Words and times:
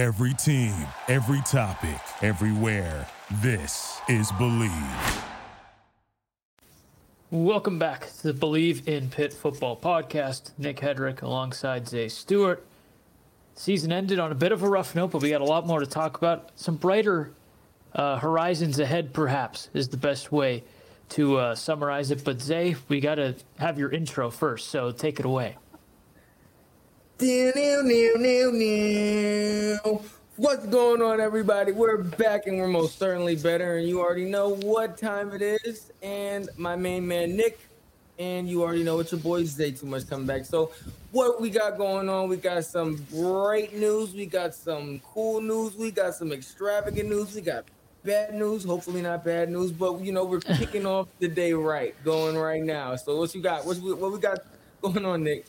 Every 0.00 0.32
team, 0.32 0.72
every 1.08 1.42
topic, 1.42 2.00
everywhere. 2.22 3.06
This 3.42 4.00
is 4.08 4.32
Bleav. 4.32 5.22
Welcome 7.30 7.78
back 7.78 8.06
to 8.20 8.32
the 8.32 8.32
Bleav 8.32 8.88
in 8.88 9.10
Pitt 9.10 9.34
Football 9.34 9.76
Podcast. 9.76 10.52
Nick 10.56 10.78
Hedrick 10.78 11.20
alongside 11.20 11.86
Zay 11.86 12.08
Stewart. 12.08 12.64
Season 13.54 13.92
ended 13.92 14.18
on 14.18 14.32
a 14.32 14.34
bit 14.34 14.52
of 14.52 14.62
a 14.62 14.68
rough 14.70 14.94
note, 14.94 15.10
but 15.10 15.20
we 15.20 15.28
got 15.28 15.42
a 15.42 15.44
lot 15.44 15.66
more 15.66 15.80
to 15.80 15.86
talk 15.86 16.16
about. 16.16 16.48
Some 16.54 16.76
brighter 16.76 17.32
uh, 17.94 18.20
horizons 18.20 18.78
ahead, 18.78 19.12
perhaps, 19.12 19.68
is 19.74 19.90
the 19.90 19.98
best 19.98 20.32
way 20.32 20.64
to 21.10 21.36
uh, 21.36 21.54
summarize 21.54 22.10
it. 22.10 22.24
But 22.24 22.40
Zay, 22.40 22.74
we 22.88 23.00
got 23.00 23.16
to 23.16 23.34
have 23.58 23.78
your 23.78 23.90
intro 23.90 24.30
first, 24.30 24.68
so 24.68 24.92
take 24.92 25.20
it 25.20 25.26
away. 25.26 25.58
What's 30.36 30.64
going 30.64 31.02
on, 31.02 31.20
everybody? 31.20 31.70
We're 31.70 31.98
back 31.98 32.46
and 32.46 32.56
we're 32.56 32.66
most 32.66 32.98
certainly 32.98 33.36
better. 33.36 33.76
And 33.76 33.86
you 33.86 34.00
already 34.00 34.24
know 34.24 34.54
what 34.54 34.96
time 34.96 35.30
it 35.34 35.42
is. 35.42 35.92
And 36.00 36.48
my 36.56 36.76
main 36.76 37.06
man, 37.06 37.36
Nick. 37.36 37.60
And 38.18 38.48
you 38.48 38.62
already 38.62 38.84
know 38.84 39.00
it's 39.00 39.12
your 39.12 39.20
boy 39.20 39.44
Zay 39.44 39.72
Too 39.72 39.84
Much 39.84 40.08
coming 40.08 40.26
back. 40.26 40.46
So, 40.46 40.72
what 41.12 41.42
we 41.42 41.50
got 41.50 41.76
going 41.76 42.08
on? 42.08 42.30
We 42.30 42.38
got 42.38 42.64
some 42.64 43.04
great 43.10 43.76
news. 43.76 44.14
We 44.14 44.24
got 44.24 44.54
some 44.54 45.00
cool 45.00 45.42
news. 45.42 45.76
We 45.76 45.90
got 45.90 46.14
some 46.14 46.32
extravagant 46.32 47.10
news. 47.10 47.34
We 47.34 47.42
got 47.42 47.64
bad 48.02 48.32
news. 48.32 48.64
Hopefully, 48.64 49.02
not 49.02 49.26
bad 49.26 49.50
news. 49.50 49.72
But, 49.72 50.00
you 50.00 50.12
know, 50.12 50.24
we're 50.24 50.40
kicking 50.40 50.86
off 50.86 51.08
the 51.18 51.28
day 51.28 51.52
right, 51.52 51.94
going 52.02 52.38
right 52.38 52.62
now. 52.62 52.96
So, 52.96 53.18
what 53.18 53.34
you 53.34 53.42
got? 53.42 53.66
What's, 53.66 53.78
what 53.78 54.10
we 54.10 54.18
got 54.18 54.38
going 54.80 55.04
on, 55.04 55.22
Nick? 55.22 55.44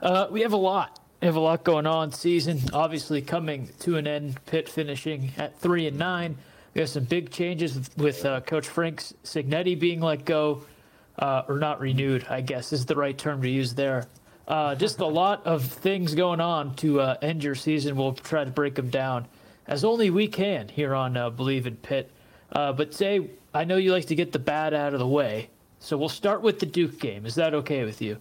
Uh, 0.00 0.28
we 0.30 0.42
have 0.42 0.52
a 0.52 0.56
lot. 0.56 0.99
We 1.20 1.26
have 1.26 1.36
a 1.36 1.40
lot 1.40 1.64
going 1.64 1.86
on. 1.86 2.12
Season 2.12 2.60
obviously 2.72 3.20
coming 3.20 3.68
to 3.80 3.98
an 3.98 4.06
end. 4.06 4.42
Pitt 4.46 4.70
finishing 4.70 5.32
at 5.36 5.58
three 5.58 5.86
and 5.86 5.98
nine. 5.98 6.38
We 6.72 6.80
have 6.80 6.88
some 6.88 7.04
big 7.04 7.30
changes 7.30 7.74
with, 7.74 7.98
with 7.98 8.24
uh, 8.24 8.40
Coach 8.40 8.66
Frank 8.66 9.02
Cignetti 9.24 9.78
being 9.78 10.00
let 10.00 10.24
go, 10.24 10.64
uh, 11.18 11.42
or 11.46 11.58
not 11.58 11.78
renewed. 11.78 12.24
I 12.30 12.40
guess 12.40 12.72
is 12.72 12.86
the 12.86 12.94
right 12.94 13.16
term 13.16 13.42
to 13.42 13.50
use 13.50 13.74
there. 13.74 14.06
Uh, 14.48 14.74
just 14.74 15.00
a 15.00 15.06
lot 15.06 15.46
of 15.46 15.64
things 15.64 16.14
going 16.14 16.40
on 16.40 16.74
to 16.76 17.00
uh, 17.00 17.16
end 17.20 17.44
your 17.44 17.54
season. 17.54 17.96
We'll 17.96 18.14
try 18.14 18.44
to 18.44 18.50
break 18.50 18.74
them 18.74 18.88
down 18.88 19.26
as 19.66 19.84
only 19.84 20.08
we 20.08 20.26
can 20.26 20.68
here 20.68 20.94
on 20.94 21.18
uh, 21.18 21.30
Bleav 21.30 21.66
in 21.66 21.76
Pitt. 21.76 22.10
Uh, 22.50 22.72
but 22.72 22.94
say, 22.94 23.28
I 23.52 23.64
know 23.64 23.76
you 23.76 23.92
like 23.92 24.06
to 24.06 24.14
get 24.14 24.32
the 24.32 24.38
bad 24.38 24.72
out 24.72 24.94
of 24.94 24.98
the 24.98 25.06
way, 25.06 25.50
so 25.80 25.98
we'll 25.98 26.08
start 26.08 26.40
with 26.40 26.60
the 26.60 26.66
Duke 26.66 26.98
game. 26.98 27.26
Is 27.26 27.34
that 27.34 27.52
okay 27.52 27.84
with 27.84 28.00
you? 28.00 28.16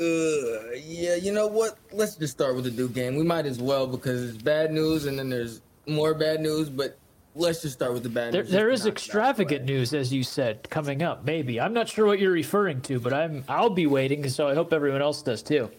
Uh, 0.00 0.72
yeah, 0.76 1.14
you 1.14 1.32
know 1.32 1.46
what? 1.46 1.78
Let's 1.92 2.16
just 2.16 2.32
start 2.32 2.56
with 2.56 2.64
the 2.64 2.70
Duke 2.70 2.94
game. 2.94 3.16
We 3.16 3.24
might 3.24 3.46
as 3.46 3.60
well 3.60 3.86
because 3.86 4.30
it's 4.30 4.42
bad 4.42 4.72
news 4.72 5.06
and 5.06 5.18
then 5.18 5.30
there's 5.30 5.60
more 5.86 6.14
bad 6.14 6.40
news, 6.40 6.68
but 6.68 6.96
let's 7.34 7.62
just 7.62 7.74
start 7.74 7.92
with 7.92 8.02
the 8.02 8.08
bad 8.08 8.32
there, 8.32 8.42
news. 8.42 8.52
There 8.52 8.70
is 8.70 8.86
extravagant 8.86 9.64
news, 9.64 9.94
as 9.94 10.12
you 10.12 10.22
said, 10.22 10.68
coming 10.70 11.02
up. 11.02 11.24
Maybe 11.24 11.60
I'm 11.60 11.72
not 11.72 11.88
sure 11.88 12.06
what 12.06 12.18
you're 12.18 12.32
referring 12.32 12.80
to, 12.82 12.98
but 12.98 13.12
I'm 13.12 13.44
I'll 13.48 13.70
be 13.70 13.86
waiting, 13.86 14.28
so 14.28 14.48
I 14.48 14.54
hope 14.54 14.72
everyone 14.72 15.02
else 15.02 15.22
does 15.22 15.42
too. 15.42 15.70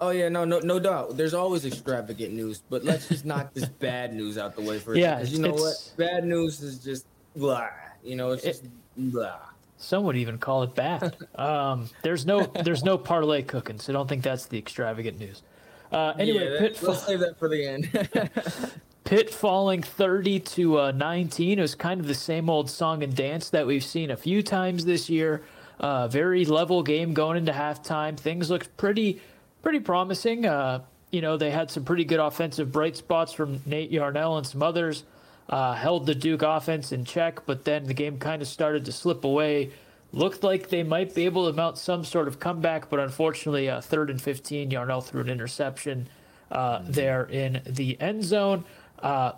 Oh 0.00 0.10
yeah, 0.10 0.28
no, 0.28 0.44
no, 0.44 0.60
no 0.60 0.78
doubt. 0.78 1.16
There's 1.16 1.34
always 1.34 1.66
extravagant 1.66 2.32
news, 2.32 2.62
but 2.70 2.84
let's 2.84 3.08
just 3.08 3.24
knock 3.24 3.52
this 3.52 3.68
bad 3.80 4.14
news 4.14 4.38
out 4.38 4.56
the 4.56 4.62
way 4.62 4.78
first. 4.78 4.98
Yeah, 4.98 5.20
you 5.22 5.38
know 5.38 5.52
what? 5.52 5.92
Bad 5.96 6.24
news 6.24 6.60
is 6.60 6.78
just 6.78 7.06
blah. 7.36 7.68
You 8.02 8.16
know, 8.16 8.30
it's 8.30 8.42
just 8.42 8.64
it, 8.64 8.70
blah. 8.96 9.38
Some 9.80 10.04
would 10.04 10.16
even 10.16 10.36
call 10.36 10.62
it 10.62 10.74
bad. 10.74 11.16
um, 11.36 11.88
there's 12.02 12.26
no 12.26 12.44
there's 12.44 12.84
no 12.84 12.98
parlay 12.98 13.42
cooking, 13.42 13.78
so 13.78 13.92
I 13.92 13.94
don't 13.94 14.08
think 14.08 14.22
that's 14.22 14.46
the 14.46 14.58
extravagant 14.58 15.18
news. 15.18 15.42
Uh, 15.90 16.12
anyway, 16.18 16.52
yeah, 16.52 16.58
Pitt 16.58 16.82
let's 16.82 17.04
save 17.04 17.20
that 17.20 17.38
for 17.38 17.48
the 17.48 17.66
end. 17.66 17.90
Pitt 19.04 19.30
falling 19.30 19.82
30 19.82 20.38
to 20.40 20.78
uh, 20.78 20.92
19. 20.92 21.58
It 21.58 21.62
was 21.62 21.74
kind 21.74 21.98
of 21.98 22.06
the 22.06 22.14
same 22.14 22.48
old 22.50 22.70
song 22.70 23.02
and 23.02 23.16
dance 23.16 23.50
that 23.50 23.66
we've 23.66 23.82
seen 23.82 24.10
a 24.10 24.16
few 24.16 24.42
times 24.42 24.84
this 24.84 25.08
year. 25.08 25.42
Uh, 25.80 26.06
very 26.06 26.44
level 26.44 26.82
game 26.82 27.14
going 27.14 27.38
into 27.38 27.52
halftime. 27.52 28.16
Things 28.18 28.50
looked 28.50 28.76
pretty 28.76 29.22
pretty 29.62 29.80
promising. 29.80 30.44
Uh, 30.44 30.82
you 31.10 31.22
know, 31.22 31.38
they 31.38 31.50
had 31.50 31.70
some 31.70 31.84
pretty 31.84 32.04
good 32.04 32.20
offensive 32.20 32.70
bright 32.70 32.96
spots 32.98 33.32
from 33.32 33.60
Nate 33.64 33.90
Yarnell 33.90 34.36
and 34.36 34.46
some 34.46 34.62
others 34.62 35.04
uh, 35.50 35.74
held 35.74 36.06
the 36.06 36.14
Duke 36.14 36.42
offense 36.42 36.92
in 36.92 37.04
check, 37.04 37.44
but 37.44 37.64
then 37.64 37.84
the 37.84 37.94
game 37.94 38.18
kind 38.18 38.40
of 38.40 38.48
started 38.48 38.84
to 38.84 38.92
slip 38.92 39.24
away. 39.24 39.70
Looked 40.12 40.44
like 40.44 40.68
they 40.68 40.84
might 40.84 41.14
be 41.14 41.24
able 41.24 41.50
to 41.50 41.52
mount 41.52 41.76
some 41.76 42.04
sort 42.04 42.28
of 42.28 42.38
comeback, 42.38 42.88
but 42.88 43.00
unfortunately, 43.00 43.68
uh, 43.68 43.80
third 43.80 44.10
and 44.10 44.22
15, 44.22 44.70
Yarnell 44.70 45.00
threw 45.00 45.20
an 45.20 45.28
interception 45.28 46.08
uh, 46.50 46.78
mm-hmm. 46.78 46.92
there 46.92 47.24
in 47.24 47.62
the 47.66 48.00
end 48.00 48.24
zone. 48.24 48.64
Uh, 49.00 49.32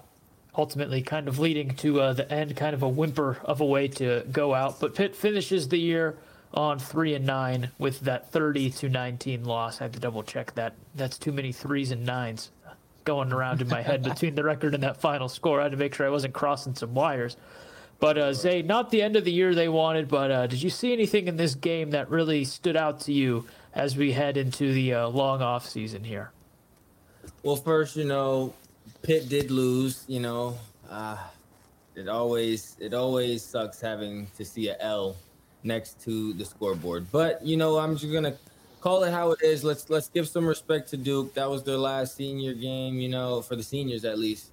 ultimately, 0.57 1.01
kind 1.01 1.29
of 1.29 1.39
leading 1.39 1.71
to 1.77 2.01
uh, 2.01 2.13
the 2.13 2.31
end, 2.31 2.57
kind 2.57 2.75
of 2.75 2.83
a 2.83 2.89
whimper 2.89 3.39
of 3.45 3.63
a 3.63 3.67
way 3.67 3.89
to 3.89 4.23
go 4.31 4.55
out. 4.55 4.81
But 4.81 4.95
Pitt 4.95 5.17
finishes 5.17 5.69
the 5.69 5.79
year 5.79 6.17
on 6.53 6.79
three 6.79 7.15
and 7.15 7.25
nine 7.25 7.71
with 7.79 8.01
that 8.01 8.31
30 8.31 8.71
to 8.71 8.89
19 8.91 9.45
loss. 9.45 9.81
I 9.81 9.85
had 9.85 9.95
to 9.95 10.01
double 10.01 10.23
check 10.23 10.55
that. 10.57 10.75
That's 10.95 11.17
too 11.17 11.33
many 11.33 11.53
threes 11.53 11.91
and 11.91 12.05
nines 12.05 12.51
going 13.05 13.33
around 13.33 13.61
in 13.61 13.69
my 13.69 13.83
head 13.83 14.03
between 14.03 14.35
the 14.35 14.45
record 14.45 14.75
and 14.75 14.83
that 14.83 14.97
final 14.97 15.29
score. 15.29 15.61
I 15.61 15.65
had 15.65 15.73
to 15.73 15.79
make 15.79 15.95
sure 15.95 16.07
I 16.07 16.11
wasn't 16.11 16.35
crossing 16.35 16.75
some 16.75 16.95
wires. 16.95 17.37
But 18.01 18.19
uh, 18.19 18.33
Zay, 18.33 18.63
not 18.63 18.91
the 18.91 19.01
end 19.01 19.15
of 19.15 19.25
the 19.25 19.31
year 19.31 19.55
they 19.55 19.69
wanted, 19.69 20.09
but 20.09 20.31
uh, 20.31 20.47
did 20.49 20.61
you 20.61 20.71
see 20.71 20.93
anything 20.93 21.29
in 21.29 21.37
this 21.37 21.55
game 21.55 21.91
that 21.91 22.11
really 22.11 22.45
stood 22.45 22.77
out 22.77 22.99
to 23.03 23.13
you 23.13 23.47
as 23.75 23.97
we 23.97 24.11
head 24.11 24.37
into 24.37 24.73
the 24.73 24.95
uh, 24.95 25.09
long 25.09 25.41
off 25.41 25.69
season 25.69 26.03
here? 26.03 26.33
Well, 27.45 27.55
first, 27.55 27.97
you 27.97 28.05
know, 28.05 28.55
Pitt 29.03 29.29
did 29.29 29.53
lose. 29.53 30.05
You 30.09 30.19
know, 30.19 30.59
uh, 30.91 31.17
it 31.95 32.09
always 32.09 32.77
it 32.81 32.93
always 32.93 33.45
sucks 33.45 33.81
having 33.81 34.27
to 34.37 34.45
see 34.45 34.69
a 34.69 34.77
L 34.81 35.17
next 35.63 36.03
to 36.03 36.33
the 36.33 36.45
scoreboard. 36.45 37.07
But 37.13 37.45
you 37.45 37.57
know, 37.57 37.79
I'm 37.79 37.97
just 37.97 38.13
gonna 38.13 38.35
call 38.83 39.05
it 39.05 39.13
how 39.13 39.31
it 39.31 39.41
is. 39.43 39.63
Let's 39.65 39.89
let's 39.89 40.09
give 40.09 40.29
some 40.29 40.45
respect 40.45 40.91
to 40.91 40.97
Duke. 40.97 41.33
That 41.35 41.49
was 41.49 41.63
their 41.63 41.79
last 41.79 42.17
senior 42.17 42.53
game, 42.53 42.97
you 42.97 43.09
know, 43.09 43.41
for 43.41 43.57
the 43.57 43.63
seniors 43.63 44.05
at 44.05 44.19
least. 44.19 44.51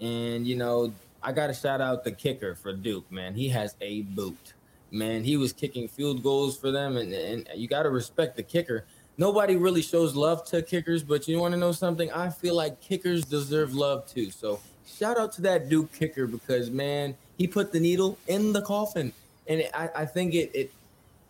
And 0.00 0.46
you 0.46 0.56
know, 0.56 0.92
I 1.22 1.32
got 1.32 1.48
to 1.48 1.54
shout 1.54 1.80
out 1.80 2.04
the 2.04 2.12
kicker 2.12 2.54
for 2.54 2.72
Duke, 2.72 3.10
man. 3.10 3.34
He 3.34 3.48
has 3.50 3.74
a 3.80 4.02
boot. 4.02 4.54
Man, 4.92 5.24
he 5.24 5.36
was 5.36 5.52
kicking 5.52 5.88
field 5.88 6.22
goals 6.22 6.56
for 6.56 6.70
them 6.70 6.96
and 6.96 7.12
and 7.12 7.48
you 7.54 7.68
got 7.68 7.82
to 7.82 7.90
respect 7.90 8.36
the 8.36 8.42
kicker. 8.42 8.84
Nobody 9.18 9.56
really 9.56 9.82
shows 9.82 10.14
love 10.14 10.44
to 10.46 10.62
kickers, 10.62 11.02
but 11.02 11.28
you 11.28 11.38
want 11.38 11.52
to 11.52 11.60
know 11.60 11.72
something? 11.72 12.10
I 12.12 12.30
feel 12.30 12.54
like 12.54 12.80
kickers 12.80 13.24
deserve 13.24 13.74
love 13.74 14.06
too. 14.06 14.30
So, 14.30 14.58
shout 14.86 15.18
out 15.18 15.32
to 15.34 15.42
that 15.42 15.68
Duke 15.68 15.92
kicker 15.92 16.26
because 16.26 16.70
man, 16.70 17.14
he 17.36 17.46
put 17.46 17.72
the 17.72 17.80
needle 17.80 18.16
in 18.28 18.52
the 18.52 18.62
coffin. 18.62 19.12
And 19.48 19.68
I, 19.74 19.90
I 19.96 20.06
think 20.06 20.34
it, 20.34 20.50
it 20.54 20.72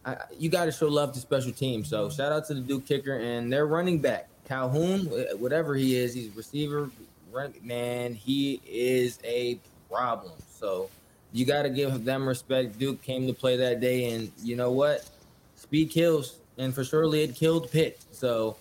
I, 0.05 0.17
you 0.39 0.49
got 0.49 0.65
to 0.65 0.73
show 0.73 0.89
love 0.89 1.13
to 1.13 1.21
special 1.21 1.53
teams. 1.53 1.89
So 1.89 2.07
mm-hmm. 2.07 2.17
shout 2.17 2.33
out 2.33 2.47
to 2.49 2.55
the 2.55 2.61
Duke 2.61 2.87
kicker 2.87 3.19
and 3.19 3.53
their 3.53 3.67
running 3.67 3.99
back 3.99 4.29
Calhoun, 4.45 5.07
whatever 5.39 5.75
he 5.75 5.97
is, 5.97 6.15
he's 6.15 6.35
receiver. 6.37 6.91
Run, 7.31 7.55
man, 7.63 8.15
he 8.15 8.61
is 8.67 9.19
a 9.25 9.59
problem. 9.91 10.33
So 10.51 10.91
you 11.33 11.47
got 11.47 11.63
to 11.63 11.71
give 11.71 12.05
them 12.05 12.29
respect. 12.29 12.79
Duke 12.79 13.03
came 13.03 13.27
to 13.27 13.33
play 13.33 13.57
that 13.57 13.81
day, 13.81 14.13
and 14.13 14.31
you 14.43 14.57
know 14.57 14.71
what? 14.71 15.09
Speed 15.57 15.91
kills, 15.91 16.41
and 16.59 16.75
for 16.75 16.85
surely 16.85 17.23
it 17.23 17.35
killed 17.35 17.71
Pitt. 17.71 18.05
So 18.11 18.57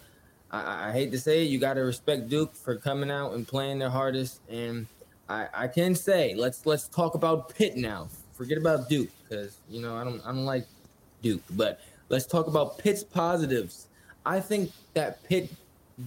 I, 0.52 0.90
I 0.90 0.91
hate 0.91 1.12
to 1.12 1.19
say 1.19 1.44
it, 1.44 1.50
you 1.50 1.59
got 1.59 1.73
to 1.73 1.81
respect 1.81 2.29
Duke 2.29 2.56
for 2.56 2.75
coming 2.75 3.12
out 3.12 3.34
and 3.34 3.47
playing 3.47 3.79
their 3.79 3.90
hardest. 3.90 4.40
And 4.50 4.88
I, 5.28 5.47
I 5.53 5.68
can 5.68 5.96
say, 5.96 6.34
let's 6.35 6.66
let's 6.66 6.88
talk 6.88 7.16
about 7.16 7.53
Pitt 7.53 7.75
now. 7.75 8.08
Forget 8.34 8.58
about 8.58 8.88
Duke 8.88 9.09
because 9.28 9.58
you 9.69 9.81
know 9.81 9.96
I 9.96 10.03
don't 10.03 10.22
I 10.25 10.28
don't 10.28 10.46
like 10.46 10.66
Duke. 11.21 11.41
But 11.51 11.79
let's 12.09 12.25
talk 12.25 12.47
about 12.47 12.77
Pitt's 12.77 13.03
positives. 13.03 13.87
I 14.25 14.39
think 14.39 14.71
that 14.93 15.23
Pitt 15.23 15.49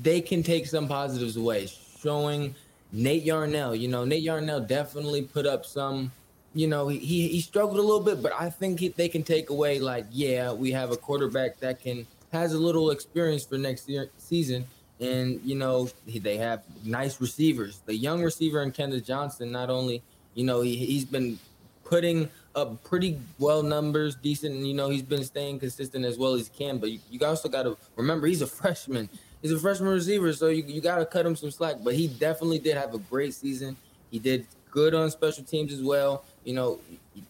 they 0.03 0.21
can 0.21 0.43
take 0.43 0.67
some 0.67 0.89
positives 0.89 1.37
away, 1.37 1.69
showing 2.01 2.55
Nate 2.93 3.23
Yarnell. 3.25 3.75
You 3.75 3.89
know, 3.89 4.05
Nate 4.05 4.23
Yarnell 4.23 4.61
definitely 4.61 5.23
put 5.23 5.47
up 5.47 5.65
some. 5.65 6.13
You 6.55 6.69
know, 6.69 6.89
he 6.89 7.29
he 7.29 7.41
struggled 7.41 7.79
a 7.79 7.83
little 7.83 8.01
bit, 8.01 8.23
but 8.23 8.33
I 8.39 8.49
think 8.49 8.79
he, 8.79 8.89
they 8.89 9.09
can 9.09 9.25
take 9.25 9.51
away 9.51 9.81
like, 9.81 10.07
yeah, 10.11 10.53
we 10.53 10.71
have 10.71 10.93
a 10.93 10.97
quarterback 10.97 11.59
that 11.59 11.81
can 11.81 12.07
has 12.33 12.53
a 12.53 12.59
little 12.59 12.91
experience 12.91 13.45
for 13.45 13.59
next 13.59 13.89
year 13.89 14.11
season, 14.19 14.65
and 15.01 15.41
you 15.45 15.57
know 15.57 15.89
they 16.07 16.37
have 16.37 16.63
nice 16.85 17.21
receivers. 17.21 17.81
The 17.87 17.95
young 17.95 18.23
receiver 18.23 18.63
in 18.63 18.71
Kenneth 18.71 19.05
Johnson, 19.05 19.51
not 19.51 19.69
only 19.69 20.03
you 20.35 20.45
know 20.45 20.61
he 20.61 20.77
he's 20.77 21.05
been 21.05 21.39
putting 21.85 22.29
up 22.55 22.83
pretty 22.85 23.21
well 23.39 23.63
numbers, 23.63 24.15
decent. 24.17 24.55
You 24.55 24.75
know, 24.75 24.89
he's 24.91 25.03
been 25.03 25.25
staying 25.25 25.61
consistent 25.61 26.05
as 26.05 26.19
well 26.19 26.35
as 26.35 26.49
he 26.49 26.65
can. 26.65 26.79
But 26.79 26.91
you, 26.93 27.01
you 27.11 27.25
also 27.27 27.49
got 27.49 27.65
to 27.65 27.77
remember 27.97 28.27
he's 28.27 28.43
a 28.43 28.47
freshman. 28.47 29.09
He's 29.43 29.53
a 29.53 29.59
freshman 29.59 29.91
receiver, 29.91 30.33
so 30.33 30.49
you, 30.49 30.65
you 30.67 30.81
got 30.81 30.99
to 30.99 31.07
cut 31.07 31.27
him 31.27 31.37
some 31.37 31.51
slack. 31.51 31.77
But 31.83 31.95
he 31.95 32.09
definitely 32.09 32.59
did 32.59 32.77
have 32.77 32.95
a 32.95 32.99
great 32.99 33.35
season. 33.35 33.77
He 34.11 34.19
did 34.19 34.47
good 34.71 34.95
on 34.95 35.11
special 35.11 35.45
teams 35.45 35.73
as 35.73 35.83
well. 35.83 36.25
You 36.45 36.55
know, 36.55 36.81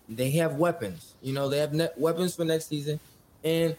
they 0.08 0.30
have 0.32 0.54
weapons. 0.56 1.14
You 1.22 1.32
know, 1.32 1.48
they 1.48 1.58
have 1.58 1.74
weapons 1.96 2.36
for 2.36 2.44
next 2.44 2.66
season. 2.66 3.00
And 3.42 3.76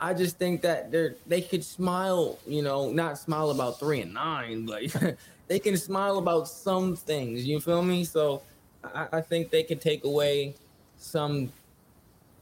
I 0.00 0.14
just 0.14 0.38
think 0.38 0.62
that 0.62 0.90
they're 0.90 1.16
they 1.26 1.42
could 1.42 1.64
smile, 1.64 2.38
you 2.46 2.62
know, 2.62 2.90
not 2.90 3.18
smile 3.18 3.50
about 3.50 3.78
three 3.78 4.00
and 4.00 4.14
nine, 4.14 4.66
but 4.66 5.16
they 5.48 5.58
can 5.58 5.76
smile 5.76 6.18
about 6.18 6.48
some 6.48 6.96
things. 6.96 7.46
You 7.46 7.60
feel 7.60 7.82
me? 7.82 8.04
So 8.04 8.42
I, 8.82 9.08
I 9.14 9.20
think 9.20 9.50
they 9.50 9.62
can 9.62 9.78
take 9.78 10.04
away 10.04 10.54
some 11.00 11.50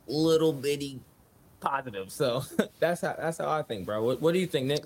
little 0.06 0.52
bitty 0.52 1.00
positive. 1.60 2.10
So 2.10 2.42
that's 2.78 3.00
how 3.00 3.14
that's 3.18 3.38
how 3.38 3.48
I 3.48 3.62
think, 3.62 3.86
bro. 3.86 4.02
What, 4.02 4.20
what 4.20 4.34
do 4.34 4.40
you 4.40 4.46
think, 4.46 4.66
Nick? 4.66 4.84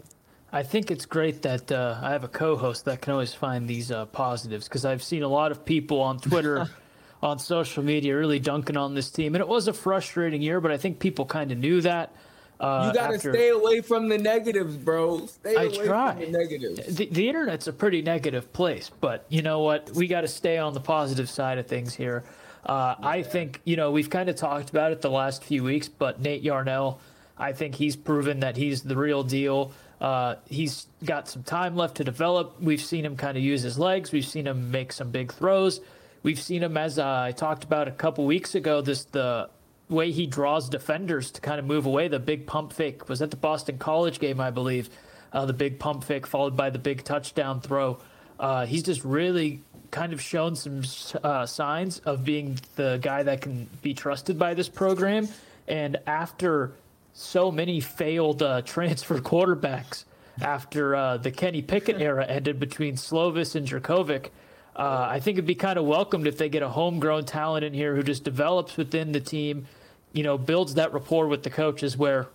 I 0.55 0.63
think 0.63 0.91
it's 0.91 1.07
great 1.07 1.43
that 1.43 1.73
uh, 1.73 1.99
I 2.03 2.11
have 2.11 2.25
a 2.25 2.29
co-host 2.29 2.85
that 2.85 3.01
can 3.01 3.15
always 3.15 3.33
find 3.33 3.67
these 3.67 3.91
uh, 3.91 4.05
positives 4.07 4.69
because 4.69 4.85
I've 4.85 5.03
seen 5.03 5.23
a 5.23 5.29
lot 5.29 5.51
of 5.51 5.65
people 5.65 5.99
on 6.01 6.19
Twitter, 6.19 6.69
on 7.23 7.39
social 7.39 7.83
media, 7.83 8.15
really 8.15 8.39
dunking 8.39 8.77
on 8.77 8.95
this 8.95 9.11
team, 9.11 9.35
and 9.35 9.41
it 9.41 9.49
was 9.49 9.67
a 9.67 9.73
frustrating 9.73 10.43
year. 10.43 10.61
But 10.61 10.71
I 10.71 10.77
think 10.77 10.99
people 10.99 11.25
kind 11.25 11.51
of 11.51 11.59
knew 11.59 11.81
that. 11.81 12.15
Uh, 12.61 12.85
you 12.89 13.01
gotta 13.01 13.15
after... 13.15 13.33
stay 13.33 13.49
away 13.49 13.81
from 13.81 14.09
the 14.09 14.19
negatives, 14.19 14.77
bro. 14.77 15.27
Stay 15.27 15.57
I 15.57 15.63
away 15.65 15.87
try. 15.87 16.13
from 16.13 16.21
the 16.21 16.39
negatives. 16.39 16.97
The, 16.97 17.07
the 17.07 17.29
internet's 17.29 17.67
a 17.67 17.73
pretty 17.73 18.03
negative 18.03 18.53
place, 18.53 18.91
but 19.01 19.25
you 19.31 19.41
know 19.41 19.61
what? 19.61 19.91
We 19.95 20.07
got 20.07 20.21
to 20.21 20.29
stay 20.29 20.59
on 20.59 20.75
the 20.75 20.81
positive 20.81 21.31
side 21.31 21.59
of 21.59 21.67
things 21.67 21.95
here. 21.95 22.25
Uh, 22.65 22.95
yeah. 23.01 23.09
I 23.09 23.23
think 23.23 23.61
you 23.65 23.77
know 23.77 23.91
we've 23.91 24.11
kind 24.11 24.29
of 24.29 24.37
talked 24.37 24.71
about 24.71 24.93
it 24.93 25.01
the 25.01 25.11
last 25.11 25.45
few 25.45 25.65
weeks, 25.65 25.89
but 25.89 26.21
Nate 26.21 26.43
Yarnell, 26.43 27.01
I 27.37 27.53
think 27.53 27.75
he's 27.75 27.97
proven 27.97 28.41
that 28.41 28.57
he's 28.57 28.83
the 28.83 28.97
real 28.97 29.23
deal. 29.23 29.73
Uh, 30.01 30.35
he's 30.49 30.87
got 31.05 31.29
some 31.29 31.45
time 31.45 31.77
left 31.77 31.97
to 31.97 32.05
develop. 32.05 32.61
We've 32.61 32.81
seen 32.81 33.05
him 33.05 33.17
kind 33.17 33.37
of 33.37 33.43
use 33.43 33.63
his 33.63 33.79
legs. 33.79 34.11
We've 34.11 34.27
seen 34.27 34.47
him 34.47 34.71
make 34.71 34.93
some 34.93 35.11
big 35.11 35.33
throws. 35.33 35.81
We've 36.25 36.41
seen 36.41 36.63
him, 36.63 36.77
as 36.77 36.99
uh, 36.99 37.23
I 37.27 37.33
talked 37.33 37.65
about 37.65 37.89
a 37.89 37.93
couple 37.93 38.25
weeks 38.27 38.55
ago, 38.55 38.81
this 38.81 39.05
the 39.05 39.49
way 39.89 40.11
he 40.11 40.27
draws 40.27 40.69
defenders 40.69 41.31
to 41.33 41.41
kind 41.41 41.59
of 41.59 41.67
move 41.67 41.87
away. 41.87 42.09
The 42.09 42.19
big 42.19 42.47
pump 42.47 42.73
fake 42.73 43.09
was 43.09 43.23
at 43.23 43.31
the 43.31 43.37
Boston 43.37 43.79
College 43.79 44.19
game, 44.19 44.41
I 44.41 44.51
believe. 44.51 44.91
Uh, 45.33 45.47
the 45.47 45.53
big 45.53 45.79
pump 45.79 46.05
fake 46.05 46.27
followed 46.27 46.57
by 46.57 46.71
the 46.71 46.79
big 46.79 47.05
touchdown 47.05 47.61
throw. 47.61 47.99
Uh, 48.39 48.67
he's 48.67 48.83
just 48.83 49.05
really 49.05 49.63
kind 49.91 50.13
of 50.13 50.21
shown 50.21 50.57
some 50.57 50.83
uh, 51.23 51.47
signs 51.47 52.01
of 52.01 52.25
being 52.25 52.59
the 52.77 52.99
guy 53.03 53.23
that 53.23 53.41
can 53.41 53.69
be 53.83 53.95
trusted 53.95 54.39
by 54.39 54.55
this 54.55 54.69
program. 54.69 55.29
And 55.69 55.99
after 56.07 56.73
so 57.13 57.53
many 57.53 57.81
failed 57.81 58.43
uh, 58.43 58.63
transfer 58.65 59.19
quarterbacks, 59.19 60.05
after 60.41 60.97
uh, 60.97 61.17
the 61.19 61.31
Kenny 61.31 61.63
Pickett 61.63 62.01
era 62.01 62.25
ended 62.27 62.59
between 62.59 62.97
Slovis 62.97 63.55
and 63.55 63.69
Jurkovec, 63.69 64.29
uh, 64.75 65.07
I 65.11 65.21
think 65.21 65.37
it'd 65.37 65.47
be 65.47 65.55
kind 65.55 65.79
of 65.79 65.85
welcomed 65.85 66.27
if 66.27 66.39
they 66.39 66.49
get 66.49 66.63
a 66.63 66.69
homegrown 66.69 67.27
talent 67.27 67.65
in 67.65 67.75
here 67.75 67.95
who 67.95 68.03
just 68.03 68.25
develops 68.25 68.79
within 68.79 69.13
the 69.13 69.21
team, 69.21 69.67
you 70.15 70.23
know, 70.23 70.39
builds 70.39 70.75
that 70.75 70.95
rapport 70.95 71.27
with 71.29 71.43
the 71.43 71.51
coaches 71.51 71.97
where 71.97 72.29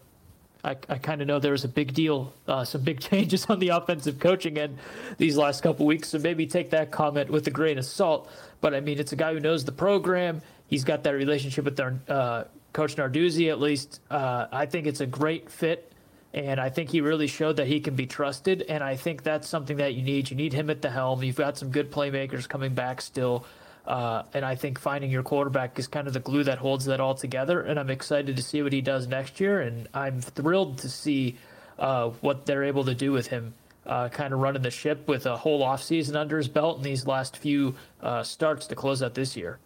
I, 0.68 0.76
I 0.90 0.98
kind 0.98 1.22
of 1.22 1.28
know 1.28 1.40
there 1.40 1.54
was 1.54 1.64
a 1.64 1.70
big 1.70 1.94
deal, 1.94 2.34
uh, 2.48 2.66
some 2.66 2.82
big 2.82 3.00
changes 3.10 3.46
on 3.46 3.60
the 3.60 3.70
offensive 3.70 4.20
coaching 4.20 4.58
end 4.58 4.78
these 5.18 5.38
last 5.38 5.64
couple 5.64 5.86
weeks. 5.86 6.10
So 6.10 6.20
maybe 6.20 6.46
take 6.46 6.72
that 6.72 6.92
comment 6.92 7.30
with 7.30 7.48
a 7.48 7.52
grain 7.52 7.78
of 7.78 7.86
salt. 7.86 8.30
But 8.60 8.74
I 8.74 8.82
mean, 8.82 9.00
it's 9.00 9.14
a 9.14 9.16
guy 9.16 9.34
who 9.34 9.40
knows 9.40 9.64
the 9.64 9.72
program. 9.72 10.42
He's 10.68 10.84
got 10.84 11.04
that 11.04 11.12
relationship 11.12 11.64
with 11.64 11.78
their 11.78 11.98
uh, 12.10 12.44
coach 12.74 12.96
Narduzzi. 12.96 13.50
At 13.50 13.62
least 13.62 14.02
uh, 14.12 14.48
I 14.52 14.66
think 14.66 14.88
it's 14.88 15.00
a 15.00 15.06
great 15.06 15.50
fit, 15.50 15.94
and 16.34 16.60
I 16.60 16.70
think 16.70 16.90
he 16.90 17.00
really 17.00 17.28
showed 17.28 17.56
that 17.56 17.68
he 17.68 17.80
can 17.80 17.96
be 17.96 18.06
trusted. 18.06 18.64
And 18.64 18.84
I 18.84 18.98
think 18.98 19.24
that's 19.24 19.48
something 19.48 19.78
that 19.78 19.94
you 19.94 20.02
need. 20.04 20.30
You 20.30 20.36
need 20.36 20.52
him 20.52 20.70
at 20.70 20.82
the 20.82 20.90
helm. 20.90 21.24
You've 21.24 21.38
got 21.38 21.58
some 21.58 21.70
good 21.70 21.92
playmakers 21.92 22.50
coming 22.50 22.74
back 22.74 23.00
still. 23.00 23.46
Uh, 23.88 24.24
and 24.34 24.44
I 24.44 24.56
think 24.56 24.78
finding 24.80 25.10
your 25.10 25.24
quarterback 25.24 25.80
is 25.80 25.88
kind 25.88 26.08
of 26.08 26.14
the 26.14 26.20
glue 26.20 26.44
that 26.44 26.58
holds 26.58 26.86
that 26.86 27.00
all 27.00 27.16
together. 27.16 27.62
And 27.62 27.80
I'm 27.80 27.90
excited 27.90 28.36
to 28.36 28.44
see 28.44 28.62
what 28.62 28.74
he 28.74 28.82
does 28.82 29.08
next 29.08 29.40
year. 29.40 29.62
And 29.62 29.88
I'm 29.94 30.20
thrilled 30.20 30.80
to 30.80 30.90
see 30.90 31.38
uh, 31.80 32.10
what 32.20 32.46
they're 32.46 32.66
able 32.66 32.84
to 32.84 32.94
do 32.94 33.14
with 33.14 33.28
him, 33.28 33.54
uh, 33.86 34.10
kind 34.10 34.34
of 34.34 34.42
running 34.42 34.62
the 34.62 34.72
ship 34.72 35.08
with 35.08 35.26
a 35.26 35.38
whole 35.38 35.64
offseason 35.64 36.18
under 36.18 36.38
his 36.38 36.50
belt 36.50 36.78
and 36.78 36.86
these 36.86 37.08
last 37.08 37.38
few 37.38 37.76
uh, 38.02 38.24
starts 38.24 38.68
to 38.68 38.76
close 38.76 39.02
out 39.02 39.14
this 39.14 39.38
year. 39.38 39.58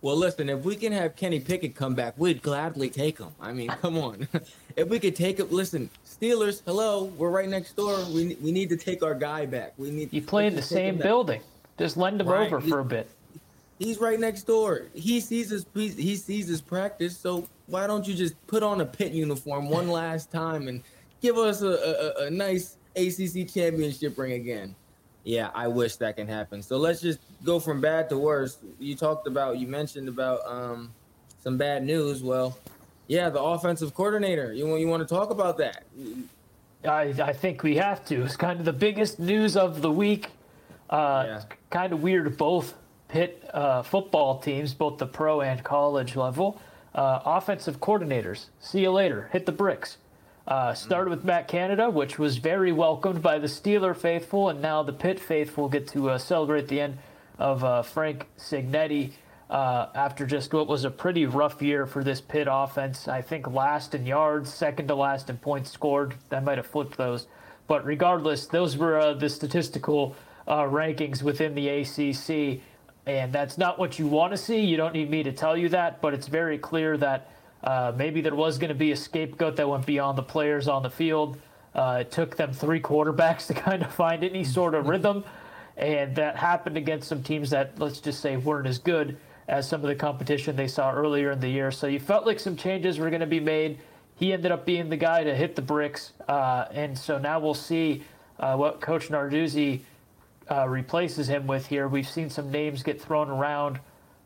Well, 0.00 0.14
listen, 0.14 0.48
if 0.48 0.62
we 0.62 0.76
can 0.76 0.92
have 0.92 1.16
Kenny 1.16 1.40
Pickett 1.40 1.74
come 1.74 1.96
back, 1.96 2.14
we'd 2.16 2.40
gladly 2.40 2.88
take 2.88 3.18
him. 3.18 3.30
I 3.40 3.52
mean, 3.52 3.66
come 3.68 3.98
on. 3.98 4.28
if 4.76 4.88
we 4.88 5.00
could 5.00 5.16
take 5.16 5.40
him, 5.40 5.50
listen, 5.50 5.90
Steelers, 6.06 6.62
hello, 6.64 7.06
we're 7.16 7.30
right 7.30 7.48
next 7.48 7.74
door. 7.74 7.98
We, 8.14 8.36
we 8.40 8.52
need 8.52 8.68
to 8.68 8.76
take 8.76 9.02
our 9.02 9.14
guy 9.14 9.46
back. 9.46 9.74
We 9.76 9.90
need. 9.90 10.12
You 10.12 10.22
play 10.22 10.46
in 10.46 10.54
the 10.54 10.62
same 10.62 10.98
building. 10.98 11.40
Just 11.76 11.96
lend 11.96 12.20
him 12.20 12.28
right. 12.28 12.46
over 12.46 12.60
for 12.60 12.78
a 12.78 12.84
bit. 12.84 13.10
He's 13.78 13.98
right 13.98 14.18
next 14.18 14.42
door. 14.42 14.86
He 14.94 15.20
sees 15.20 15.50
his 15.50 15.66
he 15.74 16.16
sees 16.16 16.48
his 16.48 16.60
practice. 16.60 17.16
So 17.16 17.48
why 17.66 17.86
don't 17.86 18.06
you 18.06 18.14
just 18.14 18.34
put 18.46 18.62
on 18.62 18.80
a 18.80 18.86
Pitt 18.86 19.12
uniform 19.12 19.68
one 19.68 19.88
last 20.02 20.30
time 20.30 20.68
and 20.68 20.82
give 21.20 21.36
us 21.36 21.62
a, 21.62 22.14
a, 22.18 22.26
a 22.26 22.30
nice 22.30 22.76
ACC 22.96 23.48
championship 23.48 24.18
ring 24.18 24.32
again? 24.32 24.74
Yeah, 25.24 25.50
I 25.54 25.68
wish 25.68 25.96
that 25.96 26.16
can 26.16 26.26
happen. 26.26 26.62
So 26.62 26.78
let's 26.78 27.00
just 27.00 27.20
go 27.44 27.60
from 27.60 27.80
bad 27.80 28.08
to 28.08 28.18
worse. 28.18 28.58
You 28.78 28.96
talked 28.96 29.26
about, 29.26 29.58
you 29.58 29.66
mentioned 29.66 30.08
about 30.08 30.40
um, 30.46 30.92
some 31.38 31.58
bad 31.58 31.84
news. 31.84 32.22
Well, 32.22 32.58
yeah, 33.08 33.28
the 33.28 33.42
offensive 33.42 33.94
coordinator. 33.94 34.52
You 34.52 34.66
want 34.66 34.80
you 34.80 34.88
want 34.88 35.06
to 35.06 35.14
talk 35.14 35.30
about 35.30 35.58
that? 35.58 35.84
I 36.84 37.14
I 37.22 37.32
think 37.32 37.62
we 37.62 37.76
have 37.76 38.04
to. 38.06 38.22
It's 38.22 38.36
kind 38.36 38.58
of 38.58 38.64
the 38.64 38.72
biggest 38.72 39.18
news 39.18 39.56
of 39.56 39.82
the 39.82 39.90
week. 39.90 40.30
Uh, 40.88 41.24
yeah. 41.26 41.42
Kind 41.70 41.92
of 41.92 42.02
weird. 42.02 42.36
Both 42.38 42.74
Pitt 43.08 43.42
uh, 43.52 43.82
football 43.82 44.38
teams, 44.38 44.74
both 44.74 44.98
the 44.98 45.06
pro 45.06 45.40
and 45.40 45.64
college 45.64 46.14
level, 46.14 46.60
uh, 46.94 47.20
offensive 47.24 47.80
coordinators. 47.80 48.46
See 48.60 48.80
you 48.80 48.90
later. 48.90 49.28
Hit 49.32 49.46
the 49.46 49.52
bricks. 49.52 49.96
Uh, 50.46 50.72
started 50.72 51.10
with 51.10 51.24
Matt 51.24 51.46
Canada, 51.46 51.90
which 51.90 52.18
was 52.18 52.38
very 52.38 52.72
welcomed 52.72 53.20
by 53.20 53.38
the 53.38 53.46
Steeler 53.46 53.94
faithful, 53.94 54.48
and 54.48 54.62
now 54.62 54.82
the 54.82 54.92
Pitt 54.92 55.20
faithful 55.20 55.68
get 55.68 55.86
to 55.88 56.10
uh, 56.10 56.18
celebrate 56.18 56.68
the 56.68 56.80
end 56.80 56.98
of 57.38 57.62
uh, 57.64 57.82
Frank 57.82 58.26
Cignetti 58.38 59.12
uh, 59.50 59.88
after 59.94 60.26
just 60.26 60.52
what 60.54 60.66
was 60.66 60.84
a 60.84 60.90
pretty 60.90 61.26
rough 61.26 61.60
year 61.60 61.86
for 61.86 62.02
this 62.02 62.22
Pitt 62.22 62.48
offense. 62.50 63.08
I 63.08 63.20
think 63.20 63.46
last 63.46 63.94
in 63.94 64.06
yards, 64.06 64.52
second 64.52 64.88
to 64.88 64.94
last 64.94 65.28
in 65.28 65.36
points 65.36 65.70
scored. 65.70 66.14
I 66.30 66.40
might 66.40 66.56
have 66.56 66.66
flipped 66.66 66.96
those. 66.96 67.26
But 67.66 67.84
regardless, 67.84 68.46
those 68.46 68.78
were 68.78 69.12
the 69.14 69.28
statistical 69.28 70.16
rankings 70.46 71.22
within 71.22 71.54
the 71.54 71.68
ACC. 71.68 72.62
And 73.08 73.32
that's 73.32 73.56
not 73.56 73.78
what 73.78 73.98
you 73.98 74.06
want 74.06 74.32
to 74.32 74.36
see. 74.36 74.60
You 74.60 74.76
don't 74.76 74.92
need 74.92 75.08
me 75.08 75.22
to 75.22 75.32
tell 75.32 75.56
you 75.56 75.70
that, 75.70 76.02
but 76.02 76.12
it's 76.12 76.26
very 76.26 76.58
clear 76.58 76.98
that 76.98 77.30
uh, 77.64 77.90
maybe 77.96 78.20
there 78.20 78.34
was 78.34 78.58
going 78.58 78.68
to 78.68 78.74
be 78.74 78.92
a 78.92 78.96
scapegoat 78.96 79.56
that 79.56 79.66
went 79.66 79.86
beyond 79.86 80.18
the 80.18 80.22
players 80.22 80.68
on 80.68 80.82
the 80.82 80.90
field. 80.90 81.38
Uh, 81.74 81.98
it 82.02 82.10
took 82.10 82.36
them 82.36 82.52
three 82.52 82.80
quarterbacks 82.80 83.46
to 83.46 83.54
kind 83.54 83.82
of 83.82 83.90
find 83.90 84.22
any 84.22 84.44
sort 84.44 84.74
of 84.74 84.88
rhythm, 84.88 85.24
and 85.78 86.14
that 86.16 86.36
happened 86.36 86.76
against 86.76 87.08
some 87.08 87.22
teams 87.22 87.48
that, 87.48 87.72
let's 87.78 87.98
just 87.98 88.20
say, 88.20 88.36
weren't 88.36 88.66
as 88.66 88.78
good 88.78 89.16
as 89.48 89.66
some 89.66 89.80
of 89.80 89.88
the 89.88 89.94
competition 89.94 90.54
they 90.54 90.68
saw 90.68 90.92
earlier 90.92 91.30
in 91.30 91.40
the 91.40 91.48
year. 91.48 91.70
So 91.70 91.86
you 91.86 92.00
felt 92.00 92.26
like 92.26 92.38
some 92.38 92.56
changes 92.56 92.98
were 92.98 93.08
going 93.08 93.20
to 93.20 93.26
be 93.26 93.40
made. 93.40 93.78
He 94.16 94.34
ended 94.34 94.52
up 94.52 94.66
being 94.66 94.90
the 94.90 94.98
guy 94.98 95.24
to 95.24 95.34
hit 95.34 95.56
the 95.56 95.62
bricks, 95.62 96.12
uh, 96.28 96.66
and 96.72 96.98
so 96.98 97.16
now 97.16 97.40
we'll 97.40 97.54
see 97.54 98.04
uh, 98.38 98.54
what 98.56 98.82
Coach 98.82 99.08
Narduzzi 99.08 99.80
uh, 100.50 100.66
replaces 100.68 101.28
him 101.28 101.46
with 101.46 101.66
here. 101.66 101.88
We've 101.88 102.08
seen 102.08 102.30
some 102.30 102.50
names 102.50 102.82
get 102.82 103.00
thrown 103.00 103.28
around 103.28 103.80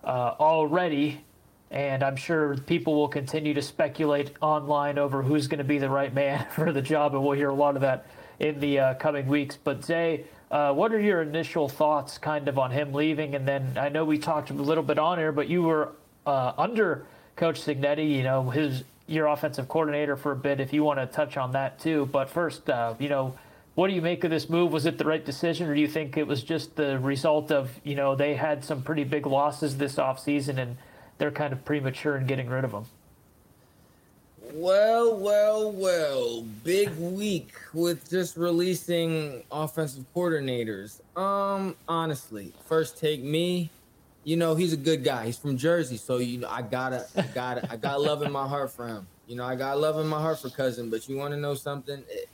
uh, 0.04 0.34
already, 0.38 1.24
and 1.70 2.02
I'm 2.02 2.16
sure 2.16 2.56
people 2.56 2.94
will 2.94 3.08
continue 3.08 3.54
to 3.54 3.62
speculate 3.62 4.32
online 4.40 4.98
over 4.98 5.22
who's 5.22 5.46
going 5.46 5.58
to 5.58 5.64
be 5.64 5.78
the 5.78 5.90
right 5.90 6.12
man 6.12 6.46
for 6.54 6.72
the 6.72 6.82
job, 6.82 7.14
and 7.14 7.24
we'll 7.24 7.36
hear 7.36 7.50
a 7.50 7.54
lot 7.54 7.74
of 7.76 7.82
that 7.82 8.06
in 8.38 8.60
the 8.60 8.78
uh, 8.78 8.94
coming 8.94 9.26
weeks. 9.26 9.56
But 9.62 9.84
Zay, 9.84 10.24
uh, 10.50 10.72
what 10.72 10.92
are 10.92 11.00
your 11.00 11.22
initial 11.22 11.68
thoughts, 11.68 12.18
kind 12.18 12.48
of, 12.48 12.58
on 12.58 12.70
him 12.70 12.92
leaving? 12.92 13.34
And 13.34 13.46
then 13.46 13.76
I 13.76 13.88
know 13.88 14.04
we 14.04 14.18
talked 14.18 14.50
a 14.50 14.54
little 14.54 14.84
bit 14.84 14.98
on 14.98 15.18
here, 15.18 15.32
but 15.32 15.48
you 15.48 15.62
were 15.62 15.92
uh, 16.26 16.52
under 16.58 17.06
Coach 17.36 17.60
Cignetti. 17.60 18.08
you 18.10 18.22
know, 18.22 18.50
his 18.50 18.84
your 19.08 19.26
offensive 19.26 19.68
coordinator 19.68 20.16
for 20.16 20.32
a 20.32 20.36
bit. 20.36 20.60
If 20.60 20.72
you 20.72 20.84
want 20.84 20.98
to 20.98 21.06
touch 21.06 21.36
on 21.36 21.52
that 21.52 21.78
too, 21.80 22.08
but 22.12 22.30
first, 22.30 22.70
uh, 22.70 22.94
you 22.98 23.08
know 23.08 23.34
what 23.74 23.88
do 23.88 23.94
you 23.94 24.02
make 24.02 24.22
of 24.24 24.30
this 24.30 24.50
move? 24.50 24.72
Was 24.72 24.84
it 24.84 24.98
the 24.98 25.04
right 25.04 25.24
decision, 25.24 25.68
or 25.68 25.74
do 25.74 25.80
you 25.80 25.88
think 25.88 26.16
it 26.16 26.26
was 26.26 26.42
just 26.42 26.76
the 26.76 26.98
result 26.98 27.50
of, 27.50 27.70
you 27.84 27.94
know, 27.94 28.14
they 28.14 28.34
had 28.34 28.64
some 28.64 28.82
pretty 28.82 29.04
big 29.04 29.26
losses 29.26 29.78
this 29.78 29.96
offseason 29.96 30.58
and 30.58 30.76
they're 31.18 31.30
kind 31.30 31.52
of 31.52 31.64
premature 31.64 32.16
in 32.16 32.26
getting 32.26 32.48
rid 32.48 32.64
of 32.64 32.72
them? 32.72 32.86
Well, 34.52 35.16
well, 35.16 35.72
well. 35.72 36.42
Big 36.64 36.90
week 36.98 37.54
with 37.72 38.10
just 38.10 38.36
releasing 38.36 39.42
offensive 39.50 40.04
coordinators. 40.14 41.00
Um, 41.16 41.74
honestly, 41.88 42.52
first 42.66 42.98
take 42.98 43.22
me. 43.22 43.70
You 44.24 44.36
know, 44.36 44.54
he's 44.54 44.74
a 44.74 44.76
good 44.76 45.02
guy. 45.02 45.26
He's 45.26 45.38
from 45.38 45.56
Jersey, 45.56 45.96
so 45.96 46.18
you 46.18 46.38
know 46.38 46.48
I 46.48 46.62
gotta, 46.62 47.06
I 47.16 47.22
gotta, 47.22 47.72
I 47.72 47.76
got 47.76 48.00
love 48.02 48.22
in 48.22 48.30
my 48.30 48.46
heart 48.46 48.70
for 48.70 48.86
him. 48.86 49.06
You 49.26 49.36
know, 49.36 49.44
I 49.44 49.56
got 49.56 49.80
love 49.80 49.98
in 49.98 50.06
my 50.06 50.20
heart 50.20 50.40
for 50.40 50.50
cousin. 50.50 50.90
But 50.90 51.08
you 51.08 51.16
want 51.16 51.32
to 51.32 51.40
know 51.40 51.54
something? 51.54 52.04
It, 52.08 52.28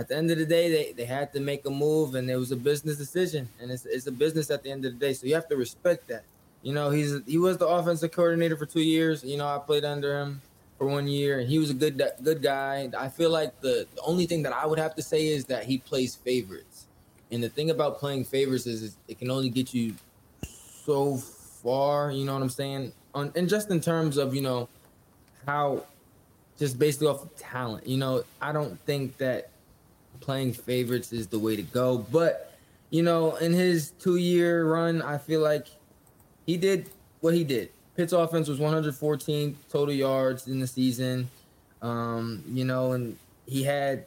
at 0.00 0.08
the 0.08 0.16
end 0.16 0.30
of 0.30 0.38
the 0.38 0.46
day, 0.46 0.70
they, 0.76 0.92
they 0.92 1.04
had 1.04 1.32
to 1.34 1.40
make 1.40 1.62
a 1.66 1.70
move, 1.70 2.14
and 2.14 2.30
it 2.30 2.36
was 2.36 2.52
a 2.52 2.56
business 2.56 2.96
decision, 2.96 3.48
and 3.60 3.70
it's, 3.70 3.84
it's 3.84 4.06
a 4.06 4.12
business 4.24 4.50
at 4.50 4.62
the 4.64 4.70
end 4.70 4.84
of 4.86 4.90
the 4.94 4.98
day. 5.06 5.12
So 5.12 5.26
you 5.26 5.34
have 5.34 5.48
to 5.48 5.56
respect 5.56 6.08
that. 6.08 6.24
You 6.62 6.72
know, 6.76 6.90
he's 6.90 7.12
he 7.26 7.38
was 7.38 7.58
the 7.58 7.68
offensive 7.68 8.10
coordinator 8.12 8.56
for 8.56 8.66
two 8.66 8.86
years. 8.96 9.22
You 9.22 9.36
know, 9.38 9.46
I 9.46 9.58
played 9.58 9.84
under 9.84 10.10
him. 10.20 10.40
for 10.78 10.86
one 10.86 11.06
year, 11.06 11.40
and 11.40 11.48
he 11.48 11.58
was 11.58 11.68
a 11.68 11.74
good 11.74 12.02
good 12.22 12.40
guy. 12.40 12.88
I 12.98 13.08
feel 13.10 13.30
like 13.30 13.52
the, 13.60 13.86
the 13.94 14.02
only 14.02 14.24
thing 14.24 14.42
that 14.44 14.54
I 14.54 14.64
would 14.64 14.78
have 14.78 14.94
to 14.94 15.02
say 15.02 15.26
is 15.26 15.44
that 15.52 15.64
he 15.64 15.76
plays 15.76 16.14
favorites, 16.14 16.86
and 17.30 17.44
the 17.44 17.50
thing 17.50 17.68
about 17.68 17.98
playing 17.98 18.24
favorites 18.24 18.66
is, 18.66 18.82
is 18.82 18.96
it 19.06 19.18
can 19.18 19.30
only 19.30 19.50
get 19.50 19.74
you 19.74 19.94
so 20.86 21.18
far. 21.62 22.10
You 22.10 22.24
know 22.24 22.32
what 22.32 22.42
I'm 22.42 22.48
saying? 22.48 22.92
On 23.14 23.30
and 23.36 23.46
just 23.46 23.70
in 23.70 23.80
terms 23.80 24.16
of 24.16 24.34
you 24.34 24.40
know 24.40 24.70
how 25.46 25.84
just 26.58 26.78
basically 26.78 27.08
off 27.08 27.22
of 27.24 27.36
talent. 27.36 27.86
You 27.86 27.98
know, 27.98 28.22
I 28.40 28.52
don't 28.52 28.80
think 28.86 29.18
that 29.18 29.50
playing 30.20 30.52
favorites 30.52 31.12
is 31.12 31.26
the 31.26 31.38
way 31.38 31.56
to 31.56 31.62
go, 31.62 31.98
but 31.98 32.50
you 32.90 33.02
know, 33.02 33.36
in 33.36 33.52
his 33.52 33.92
two 33.92 34.16
year 34.16 34.64
run, 34.64 35.00
I 35.00 35.18
feel 35.18 35.40
like 35.40 35.68
he 36.44 36.56
did 36.56 36.90
what 37.20 37.34
he 37.34 37.44
did. 37.44 37.70
Pitt's 37.96 38.12
offense 38.12 38.48
was 38.48 38.58
114 38.58 39.56
total 39.70 39.94
yards 39.94 40.48
in 40.48 40.58
the 40.58 40.66
season. 40.66 41.28
Um, 41.82 42.42
you 42.48 42.64
know, 42.64 42.92
and 42.92 43.16
he 43.46 43.62
had 43.62 44.06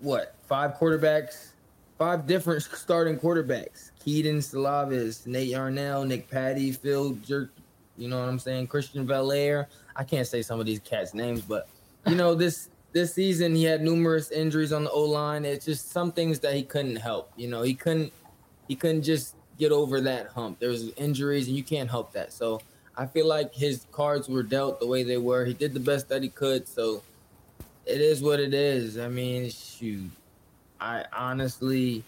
what 0.00 0.34
five 0.46 0.74
quarterbacks, 0.74 1.50
five 1.98 2.26
different 2.26 2.62
starting 2.74 3.18
quarterbacks: 3.18 3.90
Kedon 4.04 4.38
Slovis, 4.38 5.26
Nate 5.26 5.48
Yarnell, 5.48 6.04
Nick 6.04 6.28
Patti, 6.28 6.72
Phil 6.72 7.14
Jerk. 7.24 7.50
You 7.96 8.08
know 8.08 8.18
what 8.18 8.28
I'm 8.28 8.38
saying? 8.38 8.66
Christian 8.66 9.06
Valaire. 9.06 9.66
I 9.94 10.04
can't 10.04 10.26
say 10.26 10.42
some 10.42 10.58
of 10.58 10.66
these 10.66 10.80
cats' 10.80 11.14
names, 11.14 11.42
but 11.42 11.68
you 12.06 12.14
know 12.14 12.34
this 12.34 12.70
this 12.92 13.14
season 13.14 13.54
he 13.54 13.64
had 13.64 13.82
numerous 13.82 14.30
injuries 14.30 14.72
on 14.72 14.84
the 14.84 14.90
O 14.90 15.04
line. 15.04 15.44
It's 15.44 15.64
just 15.64 15.90
some 15.90 16.12
things 16.12 16.40
that 16.40 16.54
he 16.54 16.62
couldn't 16.62 16.96
help. 16.96 17.32
You 17.36 17.48
know, 17.48 17.62
he 17.62 17.74
couldn't 17.74 18.12
he 18.68 18.76
couldn't 18.76 19.02
just 19.02 19.34
get 19.58 19.72
over 19.72 20.00
that 20.00 20.28
hump. 20.28 20.58
There 20.58 20.70
was 20.70 20.90
injuries, 20.94 21.48
and 21.48 21.56
you 21.56 21.62
can't 21.62 21.90
help 21.90 22.12
that. 22.12 22.32
So 22.32 22.60
I 22.96 23.06
feel 23.06 23.26
like 23.26 23.54
his 23.54 23.86
cards 23.92 24.28
were 24.28 24.42
dealt 24.42 24.80
the 24.80 24.86
way 24.86 25.02
they 25.02 25.18
were. 25.18 25.44
He 25.44 25.54
did 25.54 25.74
the 25.74 25.80
best 25.80 26.08
that 26.08 26.22
he 26.22 26.28
could, 26.28 26.66
so 26.66 27.02
it 27.86 28.00
is 28.00 28.22
what 28.22 28.40
it 28.40 28.54
is. 28.54 28.98
I 28.98 29.08
mean, 29.08 29.50
shoot, 29.50 30.10
I 30.80 31.04
honestly 31.12 32.04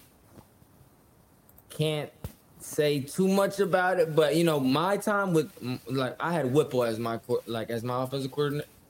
can't 1.71 2.11
say 2.59 3.01
too 3.01 3.29
much 3.29 3.61
about 3.61 3.99
it, 3.99 4.15
but 4.15 4.37
you 4.37 4.45
know, 4.45 4.61
my 4.61 4.97
time 4.97 5.33
with 5.33 5.51
like 5.87 6.17
I 6.21 6.33
had 6.33 6.53
Whipple 6.53 6.85
as 6.85 6.99
my 6.99 7.21
like 7.47 7.71
as 7.71 7.83
my 7.83 8.03
offensive 8.03 8.33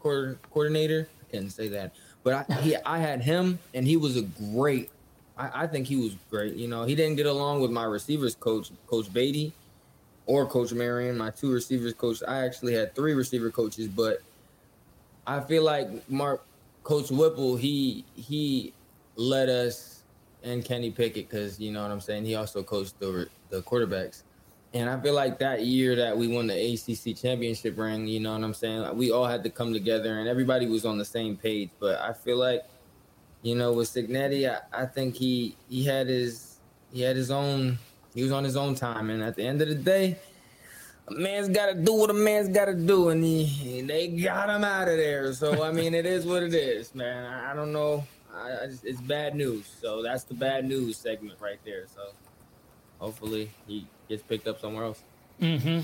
coordinator. 0.01 1.09
I 1.33 1.37
can't 1.37 1.53
say 1.53 1.69
that, 1.69 1.93
but 2.23 2.47
I 2.51 2.55
he, 2.61 2.77
I 2.77 2.99
had 2.99 3.23
him, 3.23 3.59
and 3.75 3.87
he 3.87 3.97
was 3.97 4.17
a 4.17 4.23
great. 4.23 4.91
I, 5.37 5.63
I 5.63 5.67
think 5.67 5.87
he 5.87 5.97
was 5.97 6.17
great. 6.31 6.55
You 6.55 6.69
know, 6.69 6.85
he 6.85 6.95
didn't 6.95 7.17
get 7.17 7.27
along 7.27 7.61
with 7.61 7.71
my 7.71 7.85
receivers 7.85 8.35
coach, 8.35 8.71
Coach 8.87 9.13
Beatty 9.13 9.53
or 10.27 10.47
Coach 10.47 10.73
Marion, 10.73 11.17
my 11.17 11.31
two 11.31 11.53
receivers 11.53 11.95
coach. 11.95 12.23
I 12.27 12.45
actually 12.45 12.75
had 12.75 12.95
three 12.95 13.15
receiver 13.15 13.51
coaches, 13.51 13.89
but 13.89 14.21
I 15.27 15.41
feel 15.41 15.63
like 15.63 15.89
Mark 16.09 16.45
Coach 16.85 17.11
Whipple, 17.11 17.57
he 17.57 18.05
he 18.15 18.73
led 19.17 19.49
us 19.49 20.03
and 20.43 20.65
Kenny 20.65 20.91
Pickett 20.91 21.29
because 21.29 21.59
you 21.61 21.73
know 21.73 21.83
what 21.83 21.91
I'm 21.91 22.01
saying. 22.01 22.25
He 22.25 22.35
also 22.35 22.63
coached 22.63 22.99
the 23.01 23.29
the 23.51 23.63
quarterbacks, 23.63 24.23
and 24.75 24.89
I 24.89 24.99
feel 25.01 25.15
like 25.15 25.39
that 25.41 25.65
year 25.65 25.95
that 25.97 26.17
we 26.17 26.29
won 26.29 26.47
the 26.47 26.55
ACC 26.55 27.17
championship 27.17 27.77
ring, 27.77 28.07
you 28.07 28.21
know 28.21 28.33
what 28.33 28.43
I'm 28.43 28.55
saying. 28.55 28.97
We 28.97 29.11
all 29.11 29.27
had 29.27 29.45
to 29.45 29.51
come 29.51 29.73
together 29.73 30.19
and 30.19 30.29
everybody 30.29 30.67
was 30.67 30.87
on 30.87 30.99
the 30.99 31.05
same 31.05 31.37
page. 31.37 31.71
But 31.79 32.01
I 32.01 32.13
feel 32.13 32.39
like, 32.39 32.65
you 33.43 33.55
know, 33.55 33.73
with 33.73 33.89
Cignetti, 33.89 34.49
I, 34.49 34.83
I 34.83 34.87
think 34.87 35.15
he 35.15 35.57
he 35.69 35.85
had 35.85 36.07
his 36.07 36.57
he 36.93 37.03
had 37.03 37.17
his 37.17 37.31
own 37.31 37.79
he 38.15 38.23
was 38.23 38.33
on 38.33 38.45
his 38.45 38.57
own 38.57 38.75
time, 38.75 39.11
and 39.11 39.23
at 39.23 39.37
the 39.37 39.43
end 39.43 39.63
of 39.63 39.69
the 39.69 39.75
day, 39.75 40.19
a 41.09 41.13
man's 41.13 41.49
got 41.49 41.67
to 41.67 41.75
do 41.75 41.95
what 41.95 42.11
a 42.11 42.15
man's 42.15 42.49
got 42.49 42.67
to 42.67 42.75
do, 42.75 43.09
and 43.09 43.25
he, 43.25 43.81
they 43.83 44.09
got 44.09 44.51
him 44.51 44.65
out 44.65 44.89
of 44.89 44.97
there. 44.97 45.33
So 45.33 45.63
I 45.63 45.73
mean, 45.73 45.95
it 45.95 46.07
is 46.07 46.27
what 46.27 46.43
it 46.43 46.55
is, 46.55 46.95
man. 46.95 47.25
I, 47.25 47.53
I 47.53 47.55
don't 47.55 47.73
know. 47.73 48.05
I, 48.35 48.65
I 48.65 48.67
just, 48.67 48.85
it's 48.85 49.01
bad 49.01 49.35
news. 49.35 49.67
So 49.81 50.03
that's 50.03 50.25
the 50.25 50.35
bad 50.35 50.67
news 50.67 50.97
segment 50.97 51.39
right 51.41 51.59
there. 51.65 51.87
So 51.87 52.01
hopefully 52.99 53.51
he 53.67 53.87
gets 54.13 54.23
picked 54.23 54.47
up 54.47 54.61
somewhere 54.61 54.85
else. 54.85 55.03
Mm-hmm. 55.41 55.81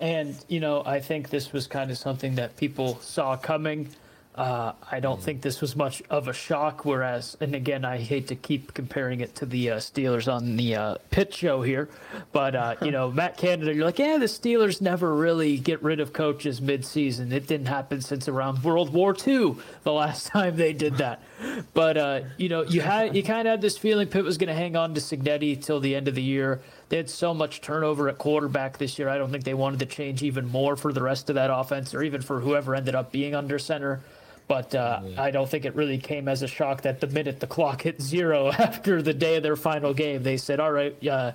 And 0.00 0.36
you 0.48 0.60
know, 0.60 0.82
I 0.84 1.00
think 1.00 1.30
this 1.30 1.52
was 1.52 1.66
kind 1.66 1.90
of 1.90 1.96
something 1.96 2.34
that 2.34 2.56
people 2.56 2.98
saw 3.00 3.36
coming. 3.36 3.88
Uh, 4.34 4.72
I 4.90 4.98
don't 4.98 5.22
think 5.22 5.42
this 5.42 5.60
was 5.60 5.76
much 5.76 6.02
of 6.10 6.26
a 6.26 6.32
shock. 6.32 6.84
Whereas, 6.84 7.36
and 7.40 7.54
again, 7.54 7.84
I 7.84 7.98
hate 7.98 8.26
to 8.28 8.34
keep 8.34 8.74
comparing 8.74 9.20
it 9.20 9.36
to 9.36 9.46
the 9.46 9.70
uh, 9.70 9.76
Steelers 9.76 10.30
on 10.30 10.56
the 10.56 10.74
uh, 10.74 10.98
Pitt 11.10 11.32
show 11.32 11.62
here, 11.62 11.88
but 12.32 12.56
uh, 12.56 12.74
you 12.82 12.90
know, 12.90 13.10
Matt 13.20 13.36
Canada, 13.36 13.72
you're 13.72 13.84
like, 13.84 14.00
yeah, 14.00 14.18
the 14.18 14.26
Steelers 14.26 14.80
never 14.80 15.14
really 15.14 15.56
get 15.58 15.80
rid 15.84 16.00
of 16.00 16.12
coaches 16.12 16.60
mid-season. 16.60 17.30
It 17.30 17.46
didn't 17.46 17.68
happen 17.68 18.00
since 18.00 18.26
around 18.26 18.64
World 18.64 18.92
War 18.92 19.14
II, 19.14 19.54
the 19.84 19.92
last 19.92 20.26
time 20.34 20.56
they 20.56 20.72
did 20.72 20.96
that. 20.96 21.22
But 21.72 21.96
uh, 21.96 22.20
you 22.36 22.48
know, 22.48 22.62
you 22.62 22.80
had 22.80 23.16
you 23.16 23.22
kind 23.22 23.46
of 23.46 23.52
had 23.52 23.60
this 23.60 23.76
feeling 23.76 24.08
Pitt 24.08 24.24
was 24.24 24.38
going 24.38 24.48
to 24.48 24.54
hang 24.54 24.76
on 24.76 24.94
to 24.94 25.00
Cignetti 25.00 25.62
till 25.62 25.80
the 25.80 25.94
end 25.94 26.08
of 26.08 26.14
the 26.14 26.22
year. 26.22 26.60
They 26.88 26.96
had 26.96 27.10
so 27.10 27.34
much 27.34 27.60
turnover 27.60 28.08
at 28.08 28.18
quarterback 28.18 28.78
this 28.78 28.98
year. 28.98 29.08
I 29.08 29.18
don't 29.18 29.30
think 29.30 29.44
they 29.44 29.54
wanted 29.54 29.80
to 29.80 29.86
change 29.86 30.22
even 30.22 30.46
more 30.46 30.76
for 30.76 30.92
the 30.92 31.02
rest 31.02 31.28
of 31.30 31.34
that 31.34 31.50
offense, 31.52 31.94
or 31.94 32.02
even 32.02 32.22
for 32.22 32.40
whoever 32.40 32.74
ended 32.74 32.94
up 32.94 33.12
being 33.12 33.34
under 33.34 33.58
center. 33.58 34.00
But 34.46 34.74
uh, 34.74 35.00
I 35.16 35.30
don't 35.30 35.48
think 35.48 35.64
it 35.64 35.74
really 35.74 35.98
came 35.98 36.28
as 36.28 36.42
a 36.42 36.46
shock 36.48 36.82
that 36.82 37.00
the 37.00 37.06
minute 37.06 37.40
the 37.40 37.46
clock 37.46 37.82
hit 37.82 38.00
zero 38.00 38.48
after 38.58 39.00
the 39.00 39.14
day 39.14 39.36
of 39.36 39.42
their 39.42 39.56
final 39.56 39.94
game, 39.94 40.22
they 40.22 40.36
said, 40.36 40.60
"All 40.60 40.72
right, 40.72 40.94
uh, 41.06 41.32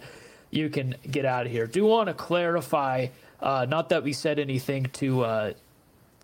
you 0.51 0.69
can 0.69 0.95
get 1.09 1.25
out 1.25 1.45
of 1.45 1.51
here." 1.51 1.65
Do 1.65 1.85
want 1.85 2.07
to 2.07 2.13
clarify, 2.13 3.07
uh, 3.41 3.65
not 3.67 3.89
that 3.89 4.03
we 4.03 4.13
said 4.13 4.37
anything 4.37 4.85
to 4.93 5.21
uh, 5.23 5.53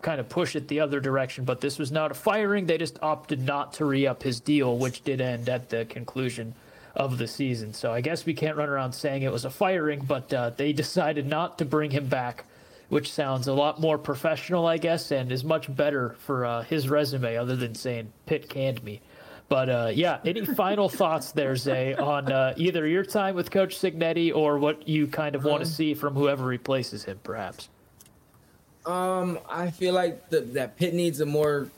kind 0.02 0.20
of 0.20 0.28
push 0.28 0.54
it 0.56 0.68
the 0.68 0.80
other 0.80 1.00
direction, 1.00 1.44
but 1.44 1.60
this 1.60 1.78
was 1.78 1.90
not 1.90 2.10
a 2.10 2.14
firing. 2.14 2.66
They 2.66 2.78
just 2.78 2.98
opted 3.02 3.42
not 3.42 3.72
to 3.74 3.84
re-up 3.84 4.22
his 4.22 4.40
deal, 4.40 4.78
which 4.78 5.02
did 5.04 5.20
end 5.20 5.48
at 5.48 5.70
the 5.70 5.84
conclusion 5.84 6.54
of 6.94 7.18
the 7.18 7.26
season. 7.26 7.72
So 7.72 7.92
I 7.92 8.00
guess 8.00 8.24
we 8.24 8.34
can't 8.34 8.56
run 8.56 8.68
around 8.68 8.92
saying 8.92 9.22
it 9.22 9.32
was 9.32 9.44
a 9.44 9.50
firing, 9.50 10.00
but 10.06 10.32
uh, 10.32 10.50
they 10.50 10.72
decided 10.84 11.26
not 11.26 11.58
to 11.58 11.64
bring 11.64 11.90
him 11.90 12.06
back 12.06 12.44
which 12.88 13.12
sounds 13.12 13.48
a 13.48 13.52
lot 13.52 13.80
more 13.80 13.98
professional, 13.98 14.66
I 14.66 14.78
guess, 14.78 15.10
and 15.10 15.32
is 15.32 15.44
much 15.44 15.74
better 15.74 16.16
for 16.20 16.44
uh, 16.44 16.62
his 16.62 16.88
resume, 16.88 17.36
other 17.36 17.56
than 17.56 17.74
saying 17.74 18.12
Pitt 18.26 18.48
canned 18.48 18.82
me. 18.84 19.00
But 19.48 19.68
uh, 19.68 19.90
yeah, 19.94 20.18
any 20.24 20.44
final 20.54 20.88
thoughts 20.88 21.32
there, 21.32 21.56
Zay, 21.56 21.94
on 21.94 22.30
uh, 22.30 22.54
either 22.56 22.86
your 22.86 23.04
time 23.04 23.34
with 23.34 23.50
Coach 23.50 23.76
Cignetti 23.76 24.34
or 24.34 24.58
what 24.58 24.88
you 24.88 25.06
kind 25.06 25.34
of 25.34 25.44
want 25.44 25.62
to 25.62 25.68
um, 25.68 25.72
see 25.72 25.94
from 25.94 26.14
whoever 26.14 26.44
replaces 26.44 27.04
him, 27.04 27.18
perhaps? 27.22 27.68
Um, 28.86 29.38
I 29.48 29.70
feel 29.70 29.94
like 29.94 30.30
the, 30.30 30.40
that 30.40 30.76
Pitt 30.76 30.94
needs 30.94 31.20
a 31.20 31.26
more 31.26 31.68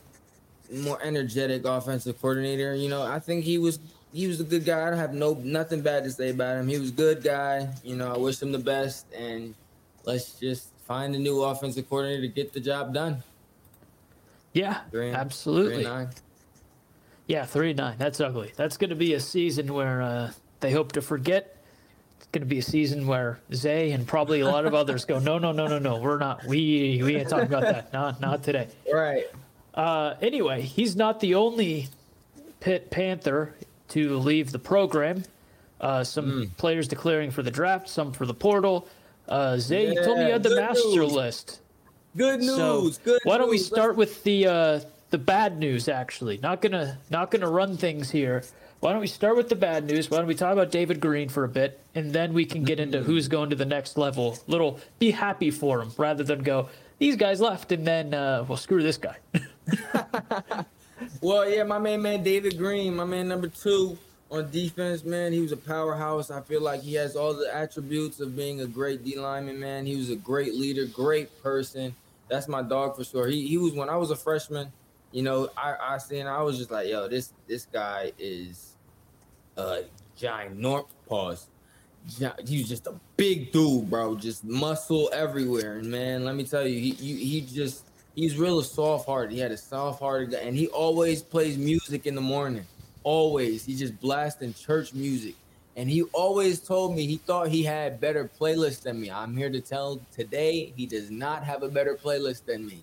more 0.71 1.03
energetic 1.03 1.65
offensive 1.65 2.21
coordinator. 2.21 2.75
You 2.75 2.89
know, 2.91 3.03
I 3.03 3.19
think 3.19 3.45
he 3.45 3.59
was 3.59 3.79
he 4.13 4.27
was 4.27 4.41
a 4.41 4.45
good 4.45 4.65
guy. 4.65 4.91
I 4.91 4.95
have 4.95 5.15
no 5.15 5.35
nothing 5.43 5.81
bad 5.81 6.05
to 6.05 6.11
say 6.11 6.31
about 6.31 6.57
him. 6.57 6.69
He 6.69 6.79
was 6.79 6.91
a 6.91 6.93
good 6.93 7.23
guy. 7.23 7.69
You 7.83 7.97
know, 7.97 8.13
I 8.13 8.19
wish 8.19 8.41
him 8.43 8.53
the 8.53 8.59
best, 8.59 9.07
and 9.15 9.55
let's 10.05 10.35
just 10.35 10.69
find 10.87 11.15
a 11.15 11.19
new 11.19 11.43
offensive 11.43 11.89
coordinator 11.89 12.23
to 12.23 12.29
get 12.29 12.53
the 12.53 12.61
job 12.61 12.93
done. 12.93 13.23
Yeah, 14.53 14.81
three, 14.91 15.11
absolutely. 15.11 15.85
Three 15.85 16.07
yeah, 17.29 17.45
three 17.45 17.75
nine. 17.75 17.97
That's 17.99 18.21
ugly. 18.21 18.53
That's 18.57 18.77
going 18.77 18.91
to 18.91 18.97
be 18.97 19.13
a 19.13 19.21
season 19.21 19.73
where 19.73 20.03
uh, 20.03 20.33
they 20.61 20.73
hope 20.73 20.93
to 20.93 21.03
forget. 21.03 21.58
Going 22.31 22.43
to 22.43 22.47
be 22.47 22.59
a 22.59 22.63
season 22.63 23.07
where 23.07 23.41
Zay 23.55 23.93
and 23.93 24.07
probably 24.07 24.41
a 24.41 24.47
lot 24.47 24.67
of 24.67 24.75
others 24.75 25.07
go, 25.07 25.19
no, 25.19 25.39
no, 25.39 25.51
no, 25.53 25.67
no, 25.67 25.79
no. 25.79 25.97
We're 25.97 26.19
not. 26.19 26.45
We 26.45 27.01
we 27.03 27.17
ain't 27.17 27.31
talking 27.31 27.47
about 27.47 27.63
that. 27.63 27.93
Not 27.93 28.21
not 28.21 28.43
today. 28.43 28.69
Right. 28.93 29.25
Uh, 29.73 30.15
anyway, 30.21 30.61
he's 30.61 30.95
not 30.95 31.21
the 31.21 31.37
only 31.37 31.89
Pitt 32.61 32.91
Panther 32.91 33.55
to 33.89 34.19
leave 34.19 34.53
the 34.53 34.59
program. 34.59 35.25
Uh, 35.81 36.03
some 36.05 36.27
mm. 36.27 36.57
players 36.57 36.89
declaring 36.89 37.31
for 37.31 37.43
the 37.43 37.51
draft, 37.51 37.89
some 37.89 38.13
for 38.13 38.27
the 38.27 38.35
portal. 38.35 38.89
Uh, 39.29 39.57
Zay, 39.59 39.87
yeah, 39.87 39.93
you 39.93 40.05
told 40.05 40.19
me 40.19 40.27
you 40.27 40.33
had 40.33 40.43
the 40.43 40.57
master 40.57 40.89
news. 40.89 41.13
list. 41.13 41.61
Good 42.17 42.41
news. 42.41 42.57
So 42.57 42.91
good 43.05 43.21
why 43.25 43.39
don't 43.39 43.51
we 43.51 43.59
start 43.59 43.97
with 43.97 44.23
the 44.25 44.47
uh, 44.47 44.81
the 45.11 45.19
bad 45.19 45.59
news? 45.59 45.89
Actually, 45.89 46.39
not 46.39 46.61
gonna 46.61 46.99
not 47.11 47.31
gonna 47.31 47.49
run 47.49 47.77
things 47.77 48.11
here. 48.11 48.43
Why 48.81 48.93
don't 48.93 49.01
we 49.01 49.09
start 49.09 49.37
with 49.37 49.49
the 49.49 49.57
bad 49.57 49.87
news? 49.87 50.09
Why 50.09 50.19
don't 50.19 50.29
we 50.29 50.37
talk 50.37 50.53
about 50.53 50.71
David 50.71 51.01
Green 51.01 51.29
for 51.29 51.43
a 51.43 51.49
bit, 51.49 51.81
and 51.97 52.13
then 52.13 52.33
we 52.33 52.45
can 52.45 52.63
get 52.63 52.79
into 52.79 53.03
who's 53.03 53.27
going 53.27 53.51
to 53.51 53.57
the 53.57 53.65
next 53.65 53.99
level. 53.99 54.39
Little 54.47 54.79
be 55.01 55.11
happy 55.11 55.51
for 55.51 55.83
him 55.83 55.93
rather 55.97 56.23
than 56.23 56.45
go 56.45 56.69
these 56.99 57.17
guys 57.17 57.41
left 57.41 57.73
and 57.73 57.87
then 57.87 58.15
uh, 58.15 58.45
well 58.47 58.57
screw 58.57 58.83
this 58.83 58.99
guy. 58.99 59.17
well, 61.21 61.49
yeah, 61.49 61.65
my 61.65 61.79
main 61.79 62.03
man 62.03 62.23
David 62.23 62.57
Green, 62.57 62.95
my 62.95 63.05
man 63.05 63.27
number 63.29 63.49
two 63.49 63.99
on 64.31 64.51
defense, 64.51 65.05
man, 65.05 65.33
he 65.33 65.41
was 65.41 65.53
a 65.53 65.57
powerhouse. 65.57 66.31
I 66.31 66.41
feel 66.43 66.61
like 66.61 66.83
he 66.83 66.95
has 66.95 67.17
all 67.17 67.35
the 67.35 67.53
attributes 67.53 68.21
of 68.21 68.37
being 68.37 68.61
a 68.61 68.67
great 68.67 69.05
D 69.05 69.19
lineman, 69.19 69.59
man. 69.59 69.87
He 69.87 69.97
was 69.97 70.11
a 70.11 70.17
great 70.17 70.55
leader, 70.55 70.85
great 70.87 71.43
person. 71.43 71.95
That's 72.29 72.47
my 72.47 72.63
dog 72.63 72.97
for 72.97 73.05
sure. 73.05 73.27
He 73.27 73.49
he 73.49 73.59
was 73.59 73.73
when 73.73 73.89
I 73.89 73.97
was 73.97 74.11
a 74.11 74.17
freshman, 74.17 74.73
you 75.13 75.23
know, 75.23 75.49
I 75.57 75.75
I 75.81 75.99
seen 75.99 76.27
I 76.27 76.43
was 76.43 76.59
just 76.59 76.71
like, 76.71 76.89
yo, 76.89 77.09
this 77.09 77.33
this 77.47 77.67
guy 77.67 78.13
is 78.19 78.77
a 79.57 79.83
giant 80.17 80.59
North 80.59 80.87
pause. 81.07 81.47
He 82.47 82.59
was 82.59 82.69
just 82.69 82.87
a 82.87 82.95
big 83.17 83.53
dude, 83.53 83.91
bro. 83.91 84.17
Just 84.17 84.45
muscle 84.45 85.11
everywhere, 85.13 85.79
and 85.79 85.91
man, 85.91 86.25
let 86.25 86.37
me 86.37 86.45
tell 86.45 86.67
you, 86.67 86.81
he 86.81 86.91
he, 86.93 87.17
he 87.17 87.41
just 87.43 87.85
he's 88.15 88.37
real 88.37 88.63
soft 88.63 89.07
hearted. 89.07 89.33
He 89.33 89.39
had 89.39 89.53
a 89.53 89.57
soft 89.57 90.01
hearted 90.01 90.31
guy, 90.33 90.39
and 90.39 90.57
he 90.57 90.69
always 90.69 91.23
plays 91.23 91.59
music 91.59 92.07
in 92.07 92.15
the 92.15 92.21
morning. 92.21 92.67
Always, 93.05 93.65
he 93.65 93.75
just 93.77 93.99
blasting 94.01 94.55
church 94.55 94.93
music. 94.93 95.35
And 95.77 95.89
he 95.89 96.03
always 96.13 96.59
told 96.59 96.97
me 96.97 97.07
he 97.07 97.19
thought 97.19 97.47
he 97.47 97.63
had 97.63 98.01
better 98.01 98.29
playlists 98.41 98.83
than 98.83 99.01
me. 99.01 99.13
I'm 99.13 99.37
here 99.37 99.49
to 99.49 99.61
tell 99.61 100.01
today 100.13 100.73
he 100.77 100.87
does 100.87 101.09
not 101.09 101.45
have 101.45 101.63
a 101.63 101.69
better 101.69 101.95
playlist 101.95 102.47
than 102.47 102.67
me. 102.67 102.83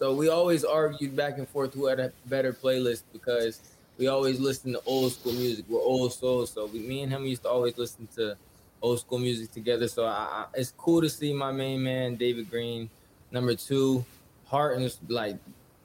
So 0.00 0.14
we 0.14 0.30
always 0.30 0.64
argued 0.64 1.14
back 1.14 1.36
and 1.36 1.46
forth 1.46 1.74
who 1.74 1.84
had 1.84 2.00
a 2.00 2.10
better 2.24 2.54
playlist 2.54 3.02
because 3.12 3.60
we 3.98 4.06
always 4.06 4.40
listen 4.40 4.72
to 4.72 4.80
old 4.86 5.12
school 5.12 5.34
music. 5.34 5.66
We're 5.68 5.78
old 5.78 6.14
souls, 6.14 6.52
so 6.52 6.64
we, 6.64 6.78
me 6.78 7.02
and 7.02 7.12
him 7.12 7.26
used 7.26 7.42
to 7.42 7.50
always 7.50 7.76
listen 7.76 8.08
to 8.16 8.34
old 8.80 9.00
school 9.00 9.18
music 9.18 9.52
together. 9.52 9.88
So 9.88 10.06
I, 10.06 10.08
I, 10.08 10.46
it's 10.54 10.72
cool 10.78 11.02
to 11.02 11.10
see 11.10 11.34
my 11.34 11.52
main 11.52 11.82
man 11.82 12.16
David 12.16 12.48
Green, 12.48 12.88
number 13.30 13.54
two, 13.54 14.02
heart 14.46 14.78
and 14.78 14.90
like 15.08 15.36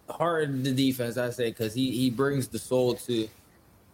heart 0.10 0.64
the 0.64 0.72
defense. 0.72 1.18
I 1.18 1.30
say 1.32 1.50
because 1.50 1.74
he 1.74 1.92
he 1.92 2.10
brings 2.10 2.48
the 2.48 2.58
soul 2.58 2.96
to 2.96 3.28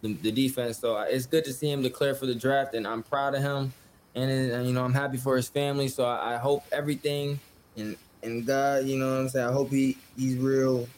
the, 0.02 0.12
the 0.12 0.30
defense. 0.30 0.78
So 0.78 1.00
it's 1.00 1.26
good 1.26 1.44
to 1.46 1.52
see 1.52 1.68
him 1.68 1.82
declare 1.82 2.14
for 2.14 2.26
the 2.26 2.34
draft, 2.36 2.74
and 2.74 2.86
I'm 2.86 3.02
proud 3.02 3.34
of 3.34 3.42
him. 3.42 3.72
And, 4.14 4.30
and 4.30 4.68
you 4.68 4.72
know 4.72 4.84
I'm 4.84 4.94
happy 4.94 5.16
for 5.16 5.34
his 5.34 5.48
family. 5.48 5.88
So 5.88 6.04
I, 6.04 6.34
I 6.34 6.36
hope 6.36 6.62
everything 6.70 7.40
and 7.76 7.96
and 8.22 8.46
God, 8.46 8.84
you 8.84 8.98
know 8.98 9.10
what 9.10 9.20
I'm 9.20 9.28
saying. 9.28 9.48
I 9.48 9.52
hope 9.52 9.70
he 9.70 9.96
he's 10.16 10.36
real 10.36 10.88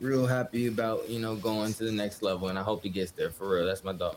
real 0.00 0.26
happy 0.26 0.66
about 0.66 1.08
you 1.08 1.20
know 1.20 1.36
going 1.36 1.72
to 1.74 1.84
the 1.84 1.92
next 1.92 2.22
level, 2.22 2.48
and 2.48 2.58
I 2.58 2.62
hope 2.62 2.82
he 2.82 2.88
gets 2.88 3.10
there 3.12 3.30
for 3.30 3.48
real. 3.48 3.66
That's 3.66 3.84
my 3.84 3.92
dog. 3.92 4.16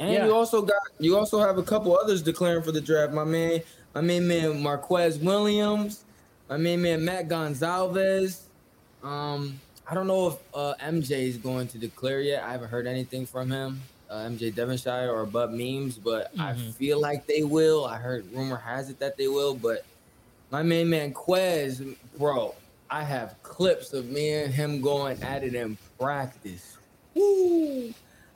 And 0.00 0.12
yeah. 0.12 0.26
you 0.26 0.34
also 0.34 0.62
got 0.62 0.80
you 0.98 1.16
also 1.16 1.40
have 1.40 1.58
a 1.58 1.62
couple 1.62 1.96
others 1.98 2.22
declaring 2.22 2.62
for 2.62 2.72
the 2.72 2.80
draft. 2.80 3.12
My 3.12 3.24
man, 3.24 3.60
my 3.94 4.00
main 4.00 4.26
man 4.28 4.62
Marquez 4.62 5.18
Williams, 5.18 6.04
my 6.48 6.56
main 6.56 6.82
man 6.82 7.04
Matt 7.04 7.28
Goncalves. 7.28 8.40
Um, 9.02 9.60
I 9.90 9.94
don't 9.94 10.06
know 10.06 10.28
if 10.28 10.34
uh, 10.54 10.74
MJ 10.82 11.28
is 11.28 11.36
going 11.36 11.68
to 11.68 11.78
declare 11.78 12.20
yet. 12.20 12.44
I 12.44 12.52
haven't 12.52 12.68
heard 12.68 12.86
anything 12.86 13.26
from 13.26 13.50
him, 13.50 13.80
uh, 14.10 14.16
MJ 14.18 14.54
Devonshire 14.54 15.10
or 15.10 15.24
Bub 15.24 15.50
Means, 15.50 15.96
but 15.96 16.32
mm-hmm. 16.32 16.40
I 16.42 16.54
feel 16.72 17.00
like 17.00 17.26
they 17.26 17.42
will. 17.42 17.86
I 17.86 17.96
heard 17.96 18.30
rumor 18.32 18.56
has 18.56 18.90
it 18.90 18.98
that 19.00 19.16
they 19.16 19.28
will, 19.28 19.54
but 19.54 19.84
my 20.50 20.62
main 20.62 20.88
man 20.88 21.12
Quez, 21.12 21.96
bro, 22.16 22.54
I 22.90 23.02
have 23.02 23.36
clips 23.42 23.92
of 23.92 24.08
me 24.08 24.32
and 24.32 24.52
him 24.52 24.80
going 24.80 25.22
at 25.22 25.44
it 25.44 25.54
in 25.54 25.76
practice. 25.98 26.78
Woo! 27.14 27.92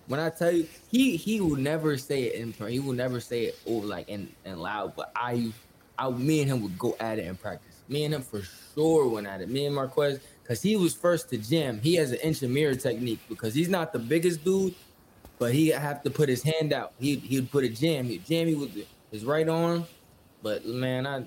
When 0.09 0.21
I 0.21 0.31
tell 0.31 0.51
you, 0.51 0.67
he 0.91 1.17
he 1.17 1.41
will 1.41 1.57
never 1.57 1.97
say 1.97 2.25
it 2.25 2.35
in 2.35 2.69
he 2.69 2.81
will 2.81 2.93
never 2.93 3.21
say 3.21 3.45
it 3.45 3.59
over 3.67 3.87
like 3.87 4.09
in, 4.09 4.29
in 4.45 4.59
loud, 4.59 4.95
but 4.97 5.13
I, 5.17 5.53
I 5.99 6.11
me 6.11 6.43
and 6.43 6.51
him 6.51 6.63
would 6.63 6.79
go 6.79 6.97
at 7.01 7.19
it 7.19 7.27
in 7.27 7.37
practice. 7.37 7.77
Me 7.89 8.05
and 8.05 8.15
him 8.15 8.23
for 8.23 8.43
sure 8.75 9.09
went 9.09 9.27
at 9.27 9.41
it. 9.41 9.49
Me 9.49 9.67
and 9.67 9.75
Marquez, 9.75 10.21
because 10.43 10.61
he 10.61 10.77
was 10.77 10.95
first 10.95 11.31
to 11.31 11.39
gym. 11.39 11.81
He 11.81 11.95
has 11.95 12.11
an 12.11 12.19
inch 12.19 12.43
and 12.43 12.53
mirror 12.53 12.75
technique 12.75 13.21
because 13.29 13.55
he's 13.55 13.69
not 13.69 13.93
the 13.93 13.99
biggest 13.99 14.45
dude, 14.45 14.75
but 15.39 15.53
he 15.53 15.69
have 15.69 16.03
to 16.03 16.11
put 16.11 16.29
his 16.29 16.43
hand 16.43 16.73
out. 16.73 16.93
He 16.99 17.17
he'd 17.17 17.51
put 17.51 17.65
a 17.65 17.69
jam. 17.69 18.07
He'd 18.07 18.27
jam 18.27 18.49
me 18.49 18.55
with 18.55 18.87
his 19.11 19.25
right 19.25 19.49
arm. 19.49 19.87
But 20.43 20.67
man, 20.67 21.07
I 21.07 21.25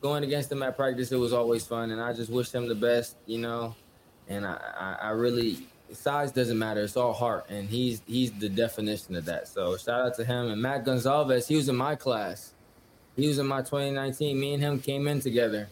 going 0.00 0.24
against 0.24 0.50
him 0.50 0.62
at 0.62 0.76
practice, 0.76 1.12
it 1.12 1.16
was 1.16 1.32
always 1.32 1.64
fun, 1.64 1.90
and 1.90 2.00
I 2.00 2.12
just 2.12 2.30
wish 2.30 2.50
him 2.52 2.68
the 2.68 2.74
best, 2.74 3.16
you 3.26 3.38
know. 3.38 3.74
And 4.28 4.46
I, 4.46 4.58
I, 4.78 5.08
I 5.08 5.10
really 5.10 5.66
size 5.92 6.32
doesn't 6.32 6.58
matter; 6.58 6.82
it's 6.82 6.96
all 6.96 7.12
heart, 7.12 7.46
and 7.48 7.68
he's 7.68 8.02
he's 8.06 8.32
the 8.32 8.48
definition 8.48 9.16
of 9.16 9.24
that. 9.26 9.48
So 9.48 9.76
shout 9.76 10.00
out 10.06 10.14
to 10.16 10.24
him 10.24 10.50
and 10.50 10.60
Matt 10.60 10.84
Goncalves. 10.84 11.48
He 11.48 11.56
was 11.56 11.68
in 11.68 11.76
my 11.76 11.96
class. 11.96 12.52
He 13.16 13.26
was 13.26 13.38
in 13.38 13.46
my 13.46 13.60
2019. 13.60 14.38
Me 14.38 14.54
and 14.54 14.62
him 14.62 14.80
came 14.80 15.06
in 15.08 15.20
together, 15.20 15.68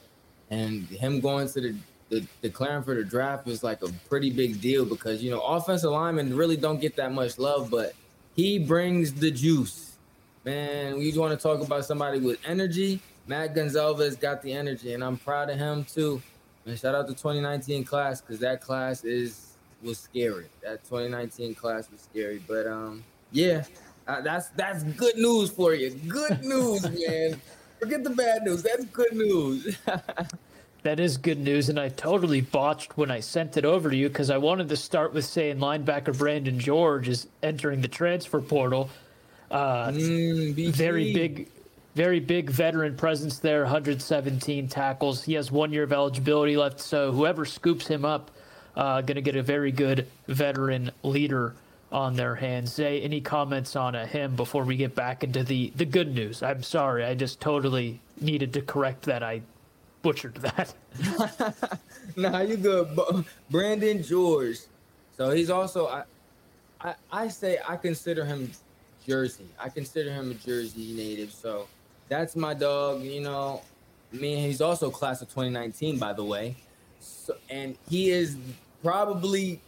and 0.51 0.87
him 0.89 1.21
going 1.21 1.49
to 1.49 1.61
the 1.61 1.75
the 2.11 2.27
declaring 2.41 2.83
for 2.83 2.95
the 2.95 3.05
draft 3.05 3.47
was 3.47 3.63
like 3.63 3.83
a 3.83 3.89
pretty 4.09 4.31
big 4.31 4.61
deal 4.61 4.85
because 4.85 5.23
you 5.23 5.31
know 5.31 5.41
offensive 5.41 5.91
linemen 5.91 6.35
really 6.35 6.57
don't 6.57 6.81
get 6.81 6.97
that 6.97 7.13
much 7.13 7.39
love, 7.39 7.71
but 7.71 7.95
he 8.35 8.59
brings 8.59 9.13
the 9.15 9.31
juice. 9.31 9.97
Man, 10.45 10.97
we 10.97 11.07
just 11.07 11.19
want 11.19 11.39
to 11.39 11.43
talk 11.43 11.61
about 11.61 11.85
somebody 11.85 12.21
with 12.21 12.39
energy 12.47 13.01
Matt 13.29 13.55
Goncalves 13.55 14.19
got 14.19 14.41
the 14.41 14.53
energy, 14.53 14.95
and 14.95 15.05
I'm 15.05 15.19
proud 15.19 15.51
of 15.51 15.59
him 15.59 15.85
too. 15.85 16.21
And 16.65 16.79
shout 16.79 16.95
out 16.95 17.07
to 17.07 17.13
2019 17.13 17.85
class 17.85 18.21
because 18.21 18.41
that 18.41 18.61
class 18.63 19.05
is 19.05 19.53
was 19.83 19.99
scary. 19.99 20.47
That 20.63 20.83
2019 20.85 21.55
class 21.55 21.91
was 21.91 22.01
scary, 22.01 22.43
but 22.49 22.67
um, 22.67 23.05
yeah, 23.31 23.65
uh, 24.07 24.23
that's 24.23 24.49
that's 24.51 24.83
good 24.83 25.17
news 25.17 25.51
for 25.51 25.75
you. 25.75 25.91
Good 25.91 26.43
news, 26.45 26.83
man. 26.83 27.41
Forget 27.79 28.03
the 28.03 28.11
bad 28.11 28.43
news. 28.45 28.63
That's 28.63 28.87
good 28.87 29.13
news. 29.13 29.77
that 30.83 30.99
is 30.99 31.19
good 31.19 31.39
news, 31.39 31.69
and 31.69 31.79
I 31.79 31.91
totally 31.91 32.41
botched 32.41 32.97
when 32.97 33.11
I 33.11 33.21
sent 33.21 33.59
it 33.59 33.67
over 33.67 33.91
to 33.91 33.97
you 33.97 34.09
because 34.09 34.31
I 34.31 34.39
wanted 34.39 34.71
to 34.71 34.77
start 34.77 35.13
with 35.13 35.27
saying 35.27 35.59
linebacker 35.59 36.17
Brandon 36.17 36.59
George 36.59 37.09
is 37.09 37.29
entering 37.43 37.83
the 37.83 37.89
transfer 37.89 38.41
portal. 38.41 38.89
Uh, 39.51 39.89
mm, 39.89 40.71
very 40.71 41.13
big 41.13 41.49
very 41.99 42.21
big 42.21 42.49
veteran 42.49 42.95
presence 42.95 43.41
there, 43.41 43.63
117 43.63 44.69
tackles. 44.69 45.25
He 45.25 45.35
has 45.35 45.51
one 45.51 45.73
year 45.73 45.83
of 45.83 45.93
eligibility 45.93 46.57
left, 46.57 46.79
so 46.79 47.11
whoever 47.11 47.45
scoops 47.45 47.89
him 47.89 48.05
up, 48.05 48.31
uh, 48.77 49.01
going 49.01 49.17
to 49.17 49.21
get 49.21 49.35
a 49.35 49.43
very 49.43 49.73
good 49.73 50.07
veteran 50.29 50.93
leader 51.03 51.57
on 51.91 52.15
their 52.15 52.37
hands. 52.37 52.73
Zay, 52.73 53.01
any 53.01 53.21
comments 53.21 53.75
on 53.75 53.97
uh, 53.97 54.07
him 54.07 54.37
before 54.37 54.63
we 54.63 54.77
get 54.77 54.95
back 54.95 55.25
into 55.25 55.43
the, 55.43 55.73
the 55.75 55.85
good 55.85 56.15
news? 56.15 56.41
I'm 56.41 56.63
sorry, 56.63 57.05
I 57.05 57.17
just 57.17 57.41
totally 57.41 57.99
needed 58.21 58.53
to 58.53 58.63
correct 58.63 59.03
that. 59.07 59.25
I 59.25 59.43
butchered 60.03 60.37
that. 60.37 60.73
nah, 62.17 62.43
you 62.43 62.59
good. 62.59 62.97
Brandon 63.51 64.05
George. 64.05 64.61
So 65.17 65.31
he's 65.31 65.51
also, 65.51 65.89
I, 65.89 66.05
I, 66.81 66.95
I 67.11 67.27
say 67.27 67.59
I 67.69 67.77
consider 67.77 68.25
him 68.25 68.53
Jersey. 69.05 69.47
I 69.59 69.69
consider 69.69 70.13
him 70.13 70.31
a 70.31 70.35
Jersey 70.35 70.93
native. 70.93 71.33
So 71.33 71.67
that's 72.09 72.37
my 72.37 72.55
dog. 72.55 73.03
You 73.03 73.21
know, 73.21 73.63
I 74.13 74.17
mean, 74.17 74.39
he's 74.39 74.61
also 74.61 74.91
class 74.91 75.23
of 75.23 75.29
2019, 75.29 75.99
by 75.99 76.13
the 76.13 76.25
way. 76.25 76.57
So, 77.01 77.35
and 77.51 77.77
he 77.89 78.11
is 78.11 78.37
probably 78.83 79.61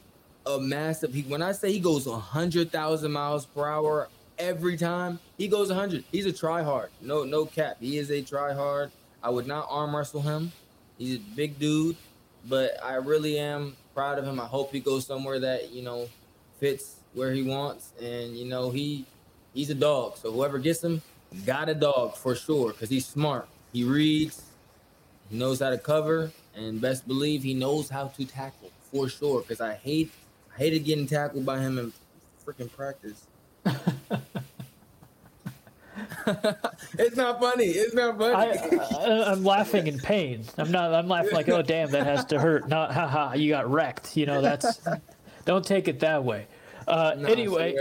a 0.46 0.58
massive. 0.58 1.12
He, 1.12 1.22
when 1.22 1.42
I 1.42 1.52
say 1.52 1.72
he 1.72 1.80
goes 1.80 2.06
100,000 2.06 3.12
miles 3.12 3.46
per 3.46 3.66
hour 3.66 4.08
every 4.38 4.76
time, 4.76 5.18
he 5.36 5.48
goes 5.48 5.68
100. 5.68 6.04
He's 6.10 6.26
a 6.26 6.32
try 6.32 6.62
hard. 6.62 6.90
No, 7.00 7.24
no 7.24 7.44
cap. 7.44 7.76
He 7.80 7.98
is 7.98 8.10
a 8.10 8.22
try 8.22 8.52
hard. 8.52 8.90
I 9.22 9.30
would 9.30 9.46
not 9.46 9.66
arm 9.68 9.94
wrestle 9.94 10.22
him. 10.22 10.52
He's 10.98 11.16
a 11.16 11.20
big 11.36 11.58
dude, 11.58 11.96
but 12.48 12.72
I 12.82 12.94
really 12.94 13.38
am 13.38 13.76
proud 13.94 14.18
of 14.18 14.24
him. 14.24 14.40
I 14.40 14.46
hope 14.46 14.72
he 14.72 14.80
goes 14.80 15.06
somewhere 15.06 15.38
that 15.40 15.72
you 15.72 15.82
know 15.82 16.08
fits 16.58 16.96
where 17.14 17.32
he 17.32 17.42
wants, 17.42 17.92
and 18.00 18.36
you 18.36 18.46
know 18.46 18.70
he 18.70 19.04
he's 19.54 19.70
a 19.70 19.74
dog. 19.74 20.16
So 20.16 20.32
whoever 20.32 20.58
gets 20.58 20.82
him, 20.82 21.02
got 21.46 21.68
a 21.68 21.74
dog 21.74 22.16
for 22.16 22.34
sure 22.34 22.72
because 22.72 22.90
he's 22.90 23.06
smart. 23.06 23.48
He 23.72 23.84
reads, 23.84 24.42
he 25.28 25.36
knows 25.36 25.60
how 25.60 25.70
to 25.70 25.78
cover, 25.78 26.32
and 26.54 26.80
best 26.80 27.06
believe 27.06 27.42
he 27.42 27.54
knows 27.54 27.88
how 27.88 28.08
to 28.08 28.24
tackle 28.24 28.70
for 28.90 29.08
sure. 29.08 29.40
Because 29.40 29.60
I 29.60 29.74
hate, 29.74 30.10
I 30.54 30.58
hated 30.58 30.84
getting 30.84 31.06
tackled 31.06 31.46
by 31.46 31.60
him 31.60 31.78
in 31.78 31.92
freaking 32.44 32.70
practice. 32.70 33.26
it's 36.98 37.16
not 37.16 37.40
funny. 37.40 37.66
It's 37.66 37.94
not 37.94 38.18
funny. 38.18 38.34
I, 38.34 39.32
am 39.32 39.44
laughing 39.44 39.86
in 39.86 39.98
pain. 39.98 40.44
I'm 40.58 40.70
not. 40.70 40.92
I'm 40.92 41.08
laughing 41.08 41.32
like, 41.32 41.48
oh 41.48 41.62
damn, 41.62 41.90
that 41.92 42.06
has 42.06 42.24
to 42.26 42.40
hurt. 42.40 42.68
Not, 42.68 42.92
haha, 42.92 43.34
you 43.34 43.50
got 43.50 43.70
wrecked. 43.70 44.16
You 44.16 44.26
know, 44.26 44.40
that's. 44.40 44.80
don't 45.44 45.64
take 45.64 45.88
it 45.88 46.00
that 46.00 46.24
way. 46.24 46.46
Uh, 46.88 47.14
no, 47.16 47.28
anyway, 47.28 47.76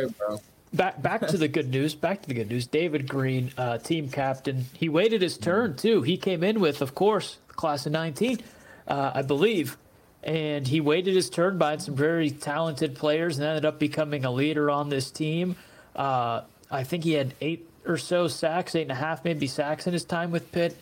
back 0.73 1.01
back 1.01 1.27
to 1.27 1.37
the 1.37 1.47
good 1.47 1.69
news. 1.69 1.95
Back 1.95 2.21
to 2.21 2.27
the 2.27 2.33
good 2.33 2.49
news. 2.49 2.67
David 2.67 3.07
Green, 3.07 3.51
uh, 3.57 3.77
team 3.77 4.09
captain. 4.09 4.65
He 4.73 4.89
waited 4.89 5.21
his 5.21 5.37
turn 5.37 5.75
too. 5.75 6.01
He 6.01 6.17
came 6.17 6.43
in 6.43 6.59
with, 6.59 6.81
of 6.81 6.95
course, 6.95 7.37
class 7.47 7.85
of 7.85 7.91
'19, 7.91 8.39
uh, 8.87 9.11
I 9.15 9.21
believe, 9.21 9.77
and 10.23 10.67
he 10.67 10.81
waited 10.81 11.15
his 11.15 11.29
turn 11.29 11.57
behind 11.57 11.81
some 11.81 11.95
very 11.95 12.31
talented 12.31 12.95
players 12.95 13.37
and 13.37 13.47
ended 13.47 13.65
up 13.65 13.79
becoming 13.79 14.25
a 14.25 14.31
leader 14.31 14.69
on 14.69 14.89
this 14.89 15.11
team. 15.11 15.55
Uh, 15.95 16.41
I 16.71 16.83
think 16.83 17.03
he 17.03 17.13
had 17.13 17.33
eight 17.41 17.67
or 17.85 17.97
so 17.97 18.27
sacks, 18.27 18.75
eight 18.75 18.83
and 18.83 18.91
a 18.91 18.95
half 18.95 19.25
maybe 19.25 19.47
sacks 19.47 19.87
in 19.87 19.93
his 19.93 20.05
time 20.05 20.31
with 20.31 20.51
Pitt. 20.51 20.77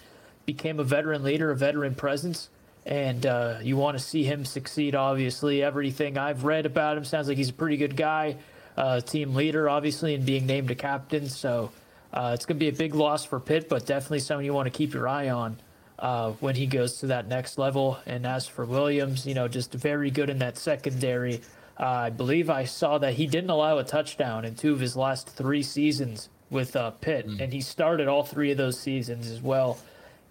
Became 0.46 0.80
a 0.80 0.84
veteran 0.84 1.24
leader, 1.24 1.52
a 1.52 1.56
veteran 1.56 1.96
presence. 1.96 2.50
And 2.86 3.26
uh, 3.26 3.58
you 3.62 3.76
want 3.76 3.98
to 3.98 4.04
see 4.04 4.24
him 4.24 4.46
succeed, 4.46 4.96
obviously. 4.96 5.62
Everything 5.62 6.18
I've 6.18 6.46
read 6.46 6.66
about 6.66 6.96
him 6.96 7.04
sounds 7.04 7.28
like 7.28 7.36
he's 7.36 7.50
a 7.50 7.54
pretty 7.54 7.76
good 7.76 7.98
guy 7.98 8.38
uh, 8.78 9.02
team 9.02 9.34
leader, 9.34 9.70
obviously, 9.70 10.14
and 10.14 10.26
being 10.26 10.46
named 10.46 10.72
a 10.72 10.76
captain. 10.76 11.28
So 11.28 11.72
uh, 12.14 12.32
it's 12.34 12.46
going 12.46 12.58
to 12.58 12.60
be 12.60 12.70
a 12.70 12.78
big 12.78 12.96
loss 12.96 13.26
for 13.26 13.40
Pitt, 13.40 13.68
but 13.68 13.86
definitely 13.86 14.20
someone 14.20 14.46
you 14.46 14.54
want 14.54 14.72
to 14.72 14.78
keep 14.78 14.94
your 14.94 15.08
eye 15.08 15.30
on 15.30 15.58
uh, 16.00 16.32
when 16.40 16.56
he 16.56 16.68
goes 16.68 17.00
to 17.00 17.08
that 17.08 17.28
next 17.28 17.58
level. 17.58 18.00
And 18.06 18.26
as 18.26 18.48
for 18.48 18.66
Williams, 18.66 19.26
you 19.26 19.34
know, 19.34 19.48
just 19.48 19.74
very 19.74 20.12
good 20.12 20.30
in 20.30 20.40
that 20.40 20.58
secondary. 20.58 21.42
Uh, 21.80 21.86
I 21.86 22.10
believe 22.10 22.50
I 22.50 22.66
saw 22.66 22.98
that 23.00 23.16
he 23.16 23.28
didn't 23.28 23.50
allow 23.50 23.78
a 23.78 23.84
touchdown 23.84 24.46
in 24.46 24.56
two 24.56 24.74
of 24.74 24.80
his 24.80 24.96
last 24.96 25.30
three 25.30 25.64
seasons 25.64 26.30
with 26.50 26.76
uh, 26.76 26.92
Pitt, 26.92 27.28
mm. 27.28 27.42
and 27.42 27.52
he 27.52 27.62
started 27.62 28.08
all 28.08 28.24
three 28.24 28.52
of 28.52 28.58
those 28.58 28.80
seasons 28.80 29.30
as 29.30 29.42
well. 29.42 29.78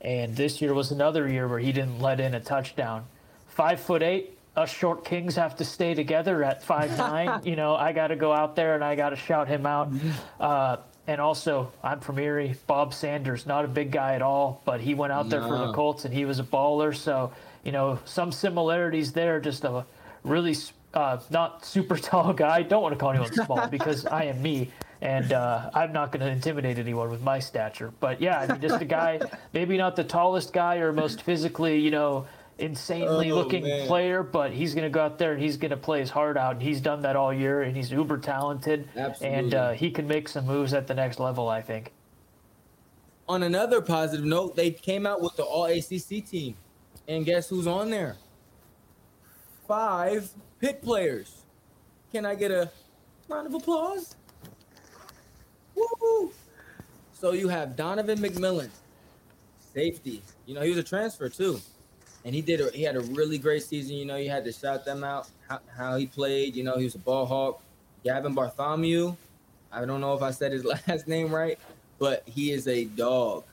And 0.01 0.35
this 0.35 0.61
year 0.61 0.73
was 0.75 0.91
another 0.91 1.29
year 1.29 1.47
where 1.47 1.59
he 1.59 1.73
didn't 1.73 2.01
let 2.01 2.21
in 2.21 2.35
a 2.35 2.41
touchdown 2.41 3.05
five 3.49 3.81
foot 3.81 4.03
eight. 4.03 4.36
Us 4.57 4.71
short 4.71 5.05
kings 5.05 5.37
have 5.37 5.55
to 5.57 5.65
stay 5.65 5.95
together 5.95 6.43
at 6.43 6.63
five 6.63 6.97
nine. 6.99 7.43
you 7.45 7.57
know, 7.57 7.77
I 7.77 7.93
got 7.93 8.09
to 8.09 8.17
go 8.17 8.33
out 8.33 8.57
there 8.57 8.75
and 8.75 8.83
I 8.83 8.95
got 8.95 9.11
to 9.11 9.17
shout 9.17 9.49
him 9.49 9.67
out. 9.67 9.91
Uh, 10.41 10.79
and 11.07 11.21
also, 11.21 11.73
I'm 11.85 12.01
from 12.01 12.19
Erie. 12.19 12.57
Bob 12.67 12.93
Sanders, 12.93 13.47
not 13.47 13.65
a 13.65 13.69
big 13.69 13.93
guy 13.93 14.15
at 14.15 14.23
all, 14.23 14.61
but 14.65 14.81
he 14.81 14.95
went 14.95 15.13
out 15.13 15.29
there 15.29 15.43
for 15.43 15.57
the 15.59 15.73
Colts 15.73 16.05
and 16.05 16.13
he 16.13 16.25
was 16.25 16.41
a 16.41 16.43
baller. 16.45 16.95
So, 16.97 17.33
you 17.63 17.71
know, 17.71 17.99
some 18.05 18.33
similarities 18.33 19.13
there. 19.13 19.39
Just 19.41 19.65
a 19.65 19.85
really 20.25 20.57
uh, 20.95 21.19
not 21.31 21.65
super 21.65 21.97
tall 22.09 22.33
guy. 22.33 22.63
Don't 22.63 22.83
want 22.83 22.95
to 22.95 22.99
call 22.99 23.11
anyone 23.11 23.33
small 23.33 23.67
because 23.71 24.05
I 24.07 24.25
am 24.25 24.43
me, 24.43 24.71
and 25.01 25.33
uh, 25.33 25.71
I'm 25.75 25.93
not 25.93 26.11
going 26.11 26.25
to 26.27 26.31
intimidate 26.31 26.79
anyone 26.79 27.11
with 27.11 27.23
my 27.23 27.39
stature. 27.39 27.93
But 28.01 28.21
yeah, 28.21 28.41
I 28.41 28.47
mean, 28.49 28.61
just 28.61 28.81
a 28.81 28.85
guy, 28.85 29.21
maybe 29.53 29.77
not 29.77 29.95
the 29.95 30.05
tallest 30.05 30.53
guy 30.53 30.77
or 30.77 30.93
most 30.93 31.23
physically, 31.23 31.79
you 31.79 31.91
know, 31.91 32.27
insanely 32.59 33.31
Oh, 33.31 33.37
looking 33.37 33.63
man. 33.65 33.87
player, 33.87 34.23
but 34.23 34.53
he's 34.53 34.75
going 34.75 34.85
to 34.85 34.91
go 34.91 35.01
out 35.03 35.19
there 35.19 35.33
and 35.33 35.43
he's 35.43 35.57
going 35.57 35.71
to 35.71 35.77
play 35.77 36.01
his 36.01 36.11
heart 36.11 36.37
out. 36.37 36.55
And 36.55 36.63
he's 36.63 36.81
done 36.81 37.03
that 37.03 37.17
all 37.17 37.33
year, 37.33 37.63
and 37.63 37.77
he's 37.77 37.91
uber 37.93 38.19
talented, 38.19 38.89
and 39.23 39.55
uh, 39.55 39.73
he 39.73 39.91
can 39.91 40.07
make 40.07 40.29
some 40.29 40.47
moves 40.47 40.73
at 40.75 40.87
the 40.87 40.95
next 40.95 41.19
level. 41.21 41.49
I 41.49 41.61
think. 41.63 41.93
On 43.29 43.43
another 43.43 43.81
positive 43.81 44.25
note, 44.25 44.55
they 44.57 44.71
came 44.71 45.05
out 45.05 45.21
with 45.21 45.35
the 45.37 45.43
All 45.43 45.65
ACC 45.67 46.25
team, 46.25 46.55
and 47.09 47.25
guess 47.27 47.49
who's 47.49 47.67
on 47.67 47.91
there? 47.91 48.17
Five 49.67 50.31
Pitt 50.61 50.81
players. 50.83 51.43
Can 52.13 52.25
I 52.25 52.35
get 52.37 52.51
a 52.53 52.71
round 53.29 53.49
of 53.49 53.55
applause? 53.55 54.15
Woo! 55.75 56.31
So 57.13 57.33
you 57.33 57.49
have 57.49 57.75
Donovan 57.77 58.19
McMillon, 58.19 58.69
safety. 59.75 60.23
You 60.47 60.55
know 60.55 60.61
he 60.63 60.69
was 60.71 60.79
a 60.79 60.83
transfer 60.85 61.29
too, 61.29 61.61
and 62.27 62.35
he 62.35 62.43
did. 62.43 62.61
A, 62.61 62.71
he 62.73 62.83
had 62.83 62.97
a 62.97 63.01
really 63.01 63.39
great 63.39 63.63
season. 63.63 63.97
You 63.97 64.05
know 64.05 64.17
you 64.17 64.29
had 64.29 64.45
to 64.45 64.53
shout 64.53 64.85
them 64.85 65.05
out 65.05 65.29
how, 65.49 65.61
how 65.75 65.97
he 65.97 66.07
played. 66.07 66.57
You 66.57 66.65
know 66.65 66.77
he 66.77 66.85
was 66.85 66.97
a 66.97 66.99
ball 66.99 67.25
hawk. 67.25 67.63
Gavin 68.05 68.35
Bartholomew. 68.35 69.17
I 69.73 69.85
don't 69.85 70.01
know 70.01 70.13
if 70.15 70.23
I 70.23 70.33
said 70.33 70.53
his 70.53 70.65
last 70.89 71.07
name 71.09 71.33
right, 71.33 71.59
but 71.99 72.25
he 72.27 72.51
is 72.51 72.67
a 72.69 72.85
dog, 72.85 73.45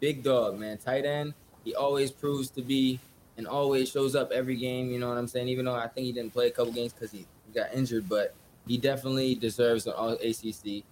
big 0.00 0.22
dog, 0.22 0.58
man. 0.58 0.78
Tight 0.78 1.04
end. 1.04 1.34
He 1.62 1.74
always 1.74 2.10
proves 2.10 2.50
to 2.50 2.62
be 2.62 2.98
and 3.36 3.46
always 3.46 3.90
shows 3.90 4.16
up 4.16 4.32
every 4.32 4.56
game. 4.56 4.90
You 4.90 4.98
know 4.98 5.10
what 5.10 5.18
I'm 5.18 5.28
saying? 5.28 5.48
Even 5.48 5.66
though 5.66 5.74
I 5.74 5.86
think 5.86 6.06
he 6.06 6.12
didn't 6.12 6.32
play 6.32 6.46
a 6.48 6.50
couple 6.50 6.72
games 6.72 6.94
because 6.94 7.12
he 7.12 7.26
got 7.54 7.72
injured, 7.74 8.08
but 8.08 8.34
he 8.66 8.78
definitely 8.78 9.34
deserves 9.34 9.86
an 9.86 9.92
All 9.92 10.12
ACC. 10.12 10.84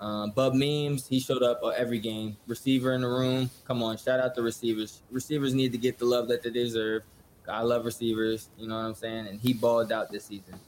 Um, 0.00 0.30
Bub 0.30 0.54
Means, 0.54 1.06
he 1.06 1.20
showed 1.20 1.42
up 1.42 1.60
uh, 1.62 1.68
every 1.68 1.98
game. 1.98 2.36
Receiver 2.46 2.92
in 2.92 3.00
the 3.00 3.08
room. 3.08 3.50
Come 3.66 3.82
on, 3.82 3.96
shout 3.96 4.20
out 4.20 4.34
the 4.34 4.42
receivers. 4.42 5.02
Receivers 5.10 5.54
need 5.54 5.72
to 5.72 5.78
get 5.78 5.98
the 5.98 6.04
love 6.04 6.28
that 6.28 6.42
they 6.42 6.50
deserve. 6.50 7.02
I 7.48 7.62
love 7.62 7.84
receivers. 7.84 8.48
You 8.58 8.68
know 8.68 8.76
what 8.76 8.84
I'm 8.84 8.94
saying? 8.94 9.28
And 9.28 9.40
he 9.40 9.54
balled 9.54 9.92
out 9.92 10.10
this 10.10 10.24
season. 10.24 10.58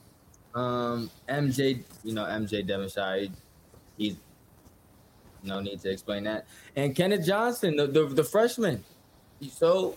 Um, 0.55 1.11
MJ, 1.29 1.83
you 2.03 2.14
know 2.14 2.25
MJ 2.25 2.67
Devonshire, 2.67 3.21
he, 3.21 3.31
he's 3.97 4.17
no 5.43 5.61
need 5.61 5.81
to 5.81 5.91
explain 5.91 6.25
that. 6.25 6.47
And 6.75 6.97
Kenneth 6.97 7.27
Johnson, 7.27 7.77
the 7.77 7.87
the, 7.87 8.07
the 8.07 8.25
freshman, 8.25 8.83
so 9.51 9.97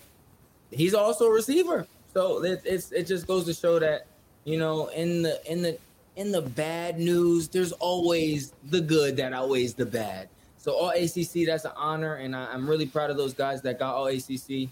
he's 0.71 0.93
also 0.93 1.25
a 1.25 1.31
receiver. 1.31 1.87
So 2.13 2.43
it, 2.43 2.61
it's 2.65 2.91
it 2.91 3.07
just 3.07 3.27
goes 3.27 3.45
to 3.45 3.53
show 3.53 3.79
that 3.79 4.07
you 4.43 4.59
know 4.59 4.87
in 4.87 5.21
the 5.21 5.51
in 5.51 5.61
the 5.61 5.77
in 6.21 6.31
the 6.31 6.41
bad 6.41 6.99
news, 6.99 7.47
there's 7.47 7.71
always 7.73 8.53
the 8.69 8.79
good 8.79 9.17
that 9.17 9.33
outweighs 9.33 9.73
the 9.73 9.85
bad. 9.85 10.29
So 10.57 10.73
all 10.73 10.91
ACC, 10.91 11.47
that's 11.47 11.65
an 11.65 11.71
honor, 11.75 12.15
and 12.15 12.35
I, 12.35 12.45
I'm 12.53 12.69
really 12.69 12.85
proud 12.85 13.09
of 13.09 13.17
those 13.17 13.33
guys 13.33 13.63
that 13.63 13.79
got 13.79 13.95
all 13.95 14.05
ACC. 14.05 14.69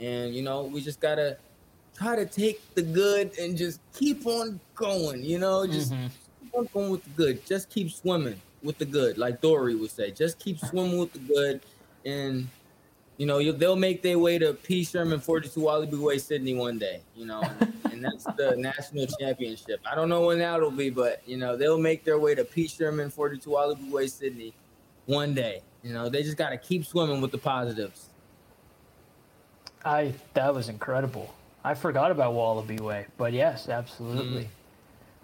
And 0.00 0.34
you 0.34 0.42
know, 0.42 0.64
we 0.64 0.80
just 0.80 1.00
gotta 1.00 1.38
try 1.96 2.16
to 2.16 2.26
take 2.26 2.74
the 2.74 2.82
good 2.82 3.38
and 3.38 3.56
just 3.56 3.80
keep 3.94 4.26
on 4.26 4.58
going. 4.74 5.22
You 5.22 5.38
know, 5.38 5.66
just 5.66 5.92
mm-hmm. 5.92 6.08
keep 6.42 6.54
on 6.56 6.68
going 6.74 6.90
with 6.90 7.04
the 7.04 7.10
good. 7.10 7.46
Just 7.46 7.70
keep 7.70 7.92
swimming 7.92 8.40
with 8.64 8.78
the 8.78 8.84
good, 8.84 9.16
like 9.16 9.40
Dory 9.40 9.76
would 9.76 9.92
say. 9.92 10.10
Just 10.10 10.40
keep 10.40 10.58
swimming 10.58 10.98
with 10.98 11.12
the 11.12 11.20
good, 11.20 11.60
and 12.04 12.48
you 13.18 13.26
know 13.26 13.38
you, 13.38 13.52
they'll 13.52 13.76
make 13.76 14.00
their 14.00 14.18
way 14.18 14.38
to 14.38 14.54
P. 14.54 14.84
Sherman 14.84 15.20
42 15.20 15.60
Wallaby 15.60 15.96
Way, 15.96 16.18
Sydney 16.18 16.54
one 16.54 16.78
day. 16.78 17.02
You 17.14 17.26
know, 17.26 17.42
and 17.90 18.02
that's 18.02 18.24
the 18.24 18.54
national 18.58 19.06
championship. 19.20 19.80
I 19.90 19.94
don't 19.94 20.08
know 20.08 20.26
when 20.26 20.38
that'll 20.38 20.70
be, 20.70 20.88
but 20.88 21.22
you 21.26 21.36
know 21.36 21.56
they'll 21.56 21.80
make 21.80 22.04
their 22.04 22.18
way 22.18 22.34
to 22.34 22.44
P. 22.44 22.66
Sherman 22.68 23.10
42 23.10 23.50
Wallaby 23.50 23.90
Way, 23.90 24.06
Sydney 24.06 24.54
one 25.06 25.34
day. 25.34 25.62
You 25.82 25.92
know, 25.92 26.08
they 26.08 26.22
just 26.22 26.36
got 26.36 26.50
to 26.50 26.58
keep 26.58 26.84
swimming 26.84 27.20
with 27.20 27.32
the 27.32 27.38
positives. 27.38 28.08
I 29.84 30.14
that 30.34 30.54
was 30.54 30.68
incredible. 30.68 31.34
I 31.64 31.74
forgot 31.74 32.10
about 32.10 32.34
Wallaby 32.34 32.78
Way, 32.78 33.06
but 33.16 33.32
yes, 33.32 33.68
absolutely. 33.68 34.44
Mm. 34.44 34.48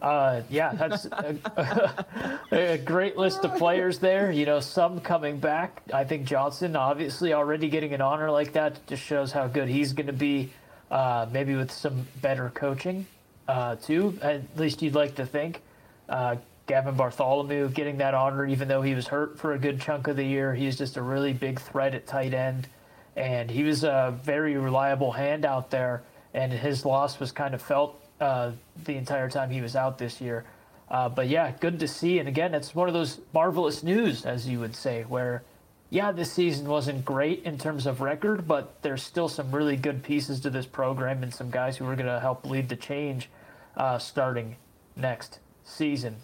Uh, 0.02 0.42
yeah, 0.50 0.74
that's 0.74 1.07
a, 1.07 2.44
a 2.52 2.78
great 2.78 3.16
list 3.16 3.44
of 3.44 3.57
players 3.57 3.98
there. 3.98 4.30
You 4.30 4.44
know, 4.46 4.61
some 4.61 5.00
coming 5.00 5.38
back. 5.38 5.83
I 5.92 6.04
think 6.04 6.26
Johnson, 6.26 6.76
obviously, 6.76 7.33
already 7.33 7.68
getting 7.68 7.94
an 7.94 8.00
honor 8.00 8.30
like 8.30 8.52
that 8.52 8.87
just 8.87 9.02
shows 9.02 9.33
how 9.33 9.46
good 9.46 9.68
he's 9.68 9.92
going 9.92 10.09
to 10.09 10.12
be. 10.12 10.52
Uh, 10.90 11.26
maybe 11.33 11.54
with 11.54 11.72
some 11.72 12.07
better 12.20 12.50
coaching, 12.54 13.07
uh, 13.48 13.76
too. 13.76 14.18
At 14.22 14.42
least 14.57 14.83
you'd 14.83 14.94
like 14.94 15.14
to 15.16 15.26
think. 15.26 15.62
Uh, 16.09 16.37
Gavin 16.66 16.94
Bartholomew 16.94 17.70
getting 17.70 17.98
that 17.98 18.14
honor, 18.14 18.46
even 18.46 18.68
though 18.68 18.83
he 18.83 18.94
was 18.94 19.07
hurt 19.07 19.38
for 19.38 19.54
a 19.54 19.59
good 19.59 19.80
chunk 19.80 20.07
of 20.07 20.16
the 20.16 20.24
year. 20.24 20.54
He's 20.54 20.76
just 20.76 20.96
a 20.96 21.02
really 21.02 21.33
big 21.33 21.61
threat 21.61 21.94
at 21.94 22.07
tight 22.07 22.35
end 22.35 22.68
and 23.16 23.50
he 23.50 23.62
was 23.62 23.85
a 23.85 24.18
very 24.22 24.57
reliable 24.57 25.12
hand 25.12 25.44
out 25.44 25.70
there. 25.70 26.02
And 26.33 26.52
his 26.52 26.85
loss 26.85 27.20
was 27.20 27.30
kind 27.30 27.54
of 27.54 27.62
felt 27.62 28.00
uh, 28.20 28.53
the 28.85 28.96
entire 28.96 29.29
time 29.29 29.50
he 29.50 29.61
was 29.61 29.77
out 29.77 29.98
this 29.98 30.20
year. 30.20 30.44
Uh, 30.88 31.09
but 31.09 31.29
yeah, 31.29 31.50
good 31.61 31.81
to 31.81 31.88
see. 31.88 32.18
And 32.18 32.29
again, 32.29 32.55
it's 32.55 32.74
one 32.74 32.88
of 32.88 32.94
those 32.94 33.20
marvelous 33.33 33.83
news, 33.83 34.24
as 34.24 34.46
you 34.48 34.61
would 34.61 34.77
say, 34.77 35.03
where 35.03 35.42
yeah, 35.90 36.11
this 36.11 36.33
season 36.33 36.66
wasn't 36.66 37.05
great 37.05 37.44
in 37.44 37.57
terms 37.57 37.87
of 37.87 38.00
record, 38.00 38.48
but 38.48 38.83
there's 38.83 39.03
still 39.03 39.29
some 39.29 39.53
really 39.53 39.77
good 39.77 40.03
pieces 40.03 40.40
to 40.40 40.50
this 40.50 40.66
program 40.66 41.22
and 41.22 41.33
some 41.33 41.50
guys 41.50 41.77
who 41.77 41.87
are 41.87 41.94
going 41.94 42.09
to 42.09 42.18
help 42.20 42.44
lead 42.46 42.68
the 42.68 42.77
change 42.77 43.31
uh, 43.77 43.98
starting 43.98 44.57
next 44.96 45.38
season. 45.62 46.16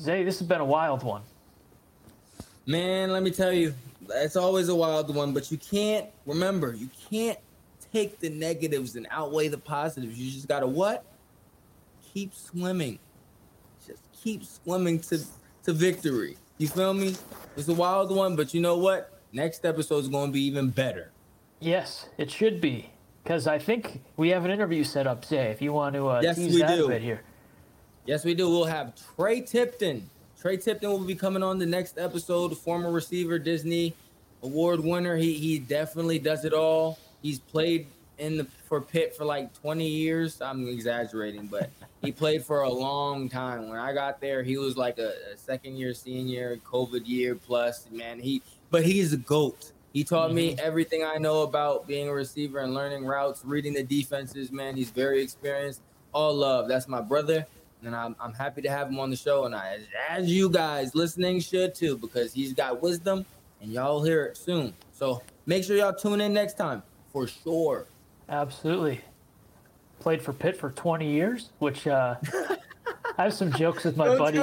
Zay, 0.00 0.24
this 0.24 0.38
has 0.38 0.48
been 0.48 0.60
a 0.60 0.64
wild 0.64 1.02
one. 1.02 1.22
Man, 2.66 3.10
let 3.10 3.22
me 3.22 3.30
tell 3.30 3.52
you, 3.52 3.74
it's 4.08 4.36
always 4.36 4.68
a 4.68 4.74
wild 4.74 5.14
one, 5.14 5.34
but 5.34 5.50
you 5.50 5.58
can't 5.58 6.06
remember, 6.24 6.72
you 6.72 6.88
can't 7.10 7.38
take 7.92 8.20
the 8.20 8.30
negatives 8.30 8.96
and 8.96 9.06
outweigh 9.10 9.48
the 9.48 9.58
positives. 9.58 10.18
You 10.18 10.30
just 10.30 10.48
gotta 10.48 10.66
what? 10.66 11.04
Keep 12.12 12.34
swimming. 12.34 12.98
Just 13.86 14.02
keep 14.22 14.44
swimming 14.44 15.00
to 15.00 15.18
to 15.64 15.72
victory. 15.72 16.36
You 16.58 16.68
feel 16.68 16.92
me? 16.94 17.14
It's 17.56 17.68
a 17.68 17.74
wild 17.74 18.14
one, 18.14 18.36
but 18.36 18.52
you 18.54 18.60
know 18.60 18.76
what? 18.76 19.18
Next 19.32 19.64
episode 19.64 19.98
is 19.98 20.08
gonna 20.08 20.32
be 20.32 20.42
even 20.44 20.70
better. 20.70 21.10
Yes, 21.60 22.08
it 22.18 22.30
should 22.30 22.60
be. 22.60 22.90
Because 23.22 23.46
I 23.46 23.58
think 23.58 24.00
we 24.16 24.30
have 24.30 24.44
an 24.44 24.50
interview 24.50 24.82
set 24.82 25.06
up, 25.06 25.22
today. 25.22 25.50
if 25.50 25.60
you 25.60 25.72
want 25.72 25.94
to 25.94 26.08
uh, 26.08 26.20
Yes, 26.22 26.36
tease 26.36 26.54
we 26.54 26.60
that 26.62 26.74
do. 26.76 26.86
a 26.86 26.88
bit 26.88 27.02
here. 27.02 27.22
Yes, 28.06 28.24
we 28.24 28.34
do. 28.34 28.48
We'll 28.48 28.64
have 28.64 28.94
Tre 29.14 29.42
Tipton. 29.42 30.08
Tre 30.40 30.56
Tipton 30.56 30.90
will 30.90 30.98
be 31.04 31.14
coming 31.14 31.42
on 31.42 31.58
the 31.58 31.66
next 31.66 31.98
episode. 31.98 32.56
Former 32.56 32.90
receiver, 32.90 33.38
Disney 33.38 33.94
award 34.42 34.80
winner. 34.80 35.16
He 35.16 35.34
he 35.34 35.58
definitely 35.58 36.18
does 36.18 36.44
it 36.46 36.54
all. 36.54 36.98
He's 37.22 37.38
played 37.38 37.86
in 38.20 38.36
the 38.36 38.44
for 38.68 38.80
Pitt 38.80 39.16
for 39.16 39.24
like 39.24 39.52
20 39.60 39.86
years. 39.86 40.40
I'm 40.40 40.68
exaggerating, 40.68 41.46
but 41.46 41.70
he 42.02 42.12
played 42.12 42.44
for 42.44 42.62
a 42.62 42.70
long 42.70 43.28
time. 43.28 43.68
When 43.68 43.78
I 43.78 43.92
got 43.92 44.20
there, 44.20 44.42
he 44.42 44.56
was 44.56 44.76
like 44.76 44.98
a, 44.98 45.12
a 45.32 45.36
second 45.36 45.76
year 45.76 45.94
senior, 45.94 46.56
COVID 46.58 47.06
year 47.06 47.34
plus. 47.34 47.88
Man, 47.90 48.20
he 48.20 48.42
but 48.70 48.84
he's 48.84 49.12
a 49.12 49.18
goat. 49.18 49.72
He 49.92 50.04
taught 50.04 50.32
me 50.32 50.52
mm-hmm. 50.52 50.64
everything 50.64 51.02
I 51.02 51.16
know 51.16 51.42
about 51.42 51.88
being 51.88 52.08
a 52.08 52.12
receiver 52.12 52.60
and 52.60 52.74
learning 52.74 53.04
routes, 53.04 53.42
reading 53.44 53.72
the 53.72 53.82
defenses. 53.82 54.52
Man, 54.52 54.76
he's 54.76 54.90
very 54.90 55.20
experienced. 55.20 55.80
All 56.12 56.34
love. 56.34 56.68
That's 56.68 56.86
my 56.86 57.00
brother 57.00 57.46
and 57.84 57.96
I'm, 57.96 58.16
I'm 58.20 58.34
happy 58.34 58.62
to 58.62 58.70
have 58.70 58.88
him 58.88 58.98
on 58.98 59.10
the 59.10 59.16
show. 59.16 59.44
And 59.44 59.54
I, 59.54 59.78
as 60.08 60.30
you 60.30 60.48
guys 60.50 60.94
listening 60.94 61.40
should 61.40 61.74
too, 61.74 61.96
because 61.96 62.32
he's 62.32 62.52
got 62.52 62.82
wisdom, 62.82 63.24
and 63.60 63.72
y'all 63.72 64.02
hear 64.02 64.24
it 64.24 64.36
soon. 64.36 64.74
So 64.92 65.22
make 65.46 65.64
sure 65.64 65.76
y'all 65.76 65.94
tune 65.94 66.20
in 66.20 66.32
next 66.32 66.54
time 66.54 66.82
for 67.12 67.26
sure. 67.26 67.86
Absolutely. 68.30 69.00
Played 69.98 70.22
for 70.22 70.32
Pitt 70.32 70.56
for 70.56 70.70
20 70.70 71.10
years, 71.10 71.50
which 71.58 71.86
uh, 71.86 72.14
I 73.18 73.24
have 73.24 73.34
some 73.34 73.52
jokes 73.52 73.84
with 73.84 73.96
my 73.96 74.16
buddies. 74.16 74.40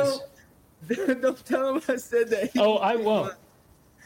Tell, 0.87 1.15
don't 1.15 1.45
tell 1.45 1.69
him 1.75 1.81
I 1.87 1.95
said 1.95 2.29
that. 2.29 2.51
He 2.51 2.59
Oh, 2.59 2.75
I 2.75 2.95
won't. 2.95 3.33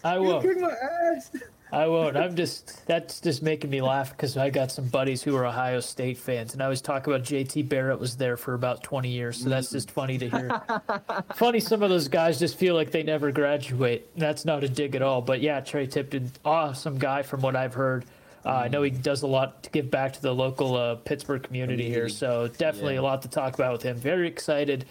I 0.03 0.17
won't. 0.17 0.61
my 0.61 0.69
ass. 0.69 1.31
I 1.73 1.87
won't. 1.87 2.17
I'm 2.17 2.35
just 2.35 2.85
that's 2.85 3.21
just 3.21 3.41
making 3.41 3.69
me 3.69 3.81
laugh 3.81 4.11
because 4.11 4.35
I 4.35 4.49
got 4.49 4.71
some 4.71 4.87
buddies 4.87 5.23
who 5.23 5.35
are 5.37 5.45
Ohio 5.45 5.79
State 5.79 6.17
fans, 6.17 6.53
and 6.53 6.61
I 6.61 6.67
was 6.67 6.81
talking 6.81 7.13
about 7.13 7.25
JT 7.25 7.69
Barrett 7.69 7.99
was 7.99 8.17
there 8.17 8.35
for 8.35 8.53
about 8.55 8.83
20 8.83 9.09
years, 9.09 9.41
so 9.41 9.49
that's 9.49 9.71
just 9.71 9.89
funny 9.89 10.17
to 10.17 10.29
hear. 10.29 10.61
funny, 11.35 11.61
some 11.61 11.81
of 11.81 11.89
those 11.89 12.09
guys 12.09 12.39
just 12.39 12.57
feel 12.57 12.75
like 12.75 12.91
they 12.91 13.03
never 13.03 13.31
graduate. 13.31 14.09
That's 14.17 14.43
not 14.43 14.63
a 14.65 14.69
dig 14.69 14.95
at 14.95 15.01
all, 15.01 15.21
but 15.21 15.39
yeah, 15.39 15.61
Tre 15.61 15.87
Tipton, 15.87 16.31
awesome 16.43 16.97
guy 16.97 17.21
from 17.21 17.41
what 17.41 17.55
I've 17.55 17.73
heard. 17.73 18.05
Uh, 18.45 18.49
I 18.49 18.67
know 18.69 18.81
he 18.81 18.89
does 18.89 19.21
a 19.21 19.27
lot 19.27 19.63
to 19.63 19.69
give 19.69 19.91
back 19.91 20.13
to 20.13 20.21
the 20.21 20.33
local 20.33 20.75
uh, 20.75 20.95
Pittsburgh 20.95 21.43
community 21.43 21.87
here, 21.89 22.09
so 22.09 22.47
definitely 22.47 22.95
yeah. 22.95 23.01
a 23.01 23.03
lot 23.03 23.21
to 23.21 23.27
talk 23.27 23.53
about 23.53 23.73
with 23.73 23.83
him. 23.83 23.97
Very 23.97 24.27
excited 24.27 24.85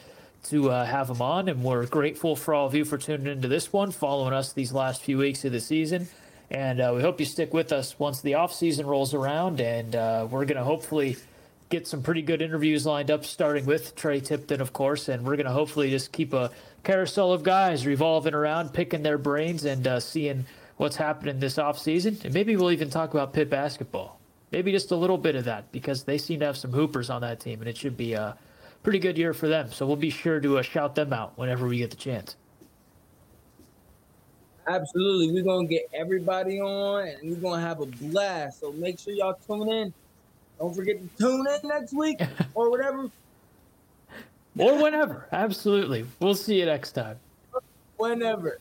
to 0.44 0.70
uh, 0.70 0.84
have 0.84 1.10
him 1.10 1.20
on, 1.20 1.48
and 1.48 1.62
we're 1.62 1.86
grateful 1.86 2.36
for 2.36 2.54
all 2.54 2.66
of 2.66 2.74
you 2.74 2.84
for 2.84 2.96
tuning 2.96 3.26
into 3.26 3.48
this 3.48 3.72
one, 3.72 3.90
following 3.90 4.32
us 4.32 4.52
these 4.52 4.72
last 4.72 5.02
few 5.02 5.18
weeks 5.18 5.44
of 5.44 5.52
the 5.52 5.60
season. 5.60 6.08
And 6.50 6.80
uh, 6.80 6.92
we 6.94 7.02
hope 7.02 7.20
you 7.20 7.26
stick 7.26 7.52
with 7.52 7.72
us 7.72 7.98
once 7.98 8.22
the 8.22 8.34
off 8.34 8.52
season 8.52 8.86
rolls 8.86 9.14
around, 9.14 9.60
and 9.60 9.94
uh, 9.94 10.26
we're 10.30 10.44
going 10.44 10.56
to 10.56 10.64
hopefully 10.64 11.16
get 11.68 11.86
some 11.86 12.02
pretty 12.02 12.22
good 12.22 12.42
interviews 12.42 12.84
lined 12.84 13.10
up, 13.10 13.24
starting 13.24 13.66
with 13.66 13.94
Tre 13.94 14.20
Tipton, 14.20 14.60
of 14.60 14.72
course, 14.72 15.08
and 15.08 15.24
we're 15.24 15.36
going 15.36 15.46
to 15.46 15.52
hopefully 15.52 15.90
just 15.90 16.10
keep 16.10 16.32
a 16.32 16.50
carousel 16.82 17.32
of 17.32 17.44
guys 17.44 17.86
revolving 17.86 18.34
around, 18.34 18.72
picking 18.72 19.02
their 19.02 19.18
brains, 19.18 19.64
and 19.64 19.86
uh, 19.86 20.00
seeing 20.00 20.44
what's 20.80 20.96
happening 20.96 21.38
this 21.38 21.58
off 21.58 21.78
season. 21.78 22.16
And 22.24 22.32
maybe 22.32 22.56
we'll 22.56 22.70
even 22.70 22.88
talk 22.88 23.12
about 23.12 23.34
Pitt 23.34 23.50
basketball. 23.50 24.18
Maybe 24.50 24.72
just 24.72 24.90
a 24.90 24.96
little 24.96 25.18
bit 25.18 25.36
of 25.36 25.44
that 25.44 25.70
because 25.72 26.04
they 26.04 26.16
seem 26.16 26.40
to 26.40 26.46
have 26.46 26.56
some 26.56 26.72
hoopers 26.72 27.10
on 27.10 27.20
that 27.20 27.38
team, 27.38 27.60
and 27.60 27.68
it 27.68 27.76
should 27.76 27.98
be 27.98 28.14
a 28.14 28.36
pretty 28.82 28.98
good 28.98 29.18
year 29.18 29.34
for 29.34 29.46
them. 29.46 29.70
So 29.70 29.86
we'll 29.86 29.96
be 29.96 30.08
sure 30.08 30.40
to 30.40 30.58
uh, 30.58 30.62
shout 30.62 30.94
them 30.94 31.12
out 31.12 31.36
whenever 31.36 31.66
we 31.66 31.76
get 31.76 31.90
the 31.90 31.96
chance. 31.96 32.34
Absolutely. 34.66 35.32
We're 35.32 35.44
going 35.44 35.68
to 35.68 35.74
get 35.74 35.86
everybody 35.92 36.60
on 36.60 37.08
and 37.08 37.30
we're 37.30 37.40
going 37.40 37.60
to 37.60 37.66
have 37.66 37.80
a 37.80 37.86
blast. 37.86 38.60
So 38.60 38.72
make 38.72 38.98
sure 38.98 39.12
y'all 39.12 39.38
tune 39.46 39.68
in. 39.68 39.92
Don't 40.58 40.74
forget 40.74 40.96
to 40.96 41.08
tune 41.18 41.46
in 41.46 41.68
next 41.68 41.92
week 41.92 42.20
or 42.54 42.70
whatever. 42.70 43.10
or 44.56 44.82
whenever. 44.82 45.26
Absolutely. 45.30 46.06
We'll 46.20 46.34
see 46.34 46.58
you 46.58 46.66
next 46.66 46.92
time. 46.92 47.18
Whenever. 47.96 48.60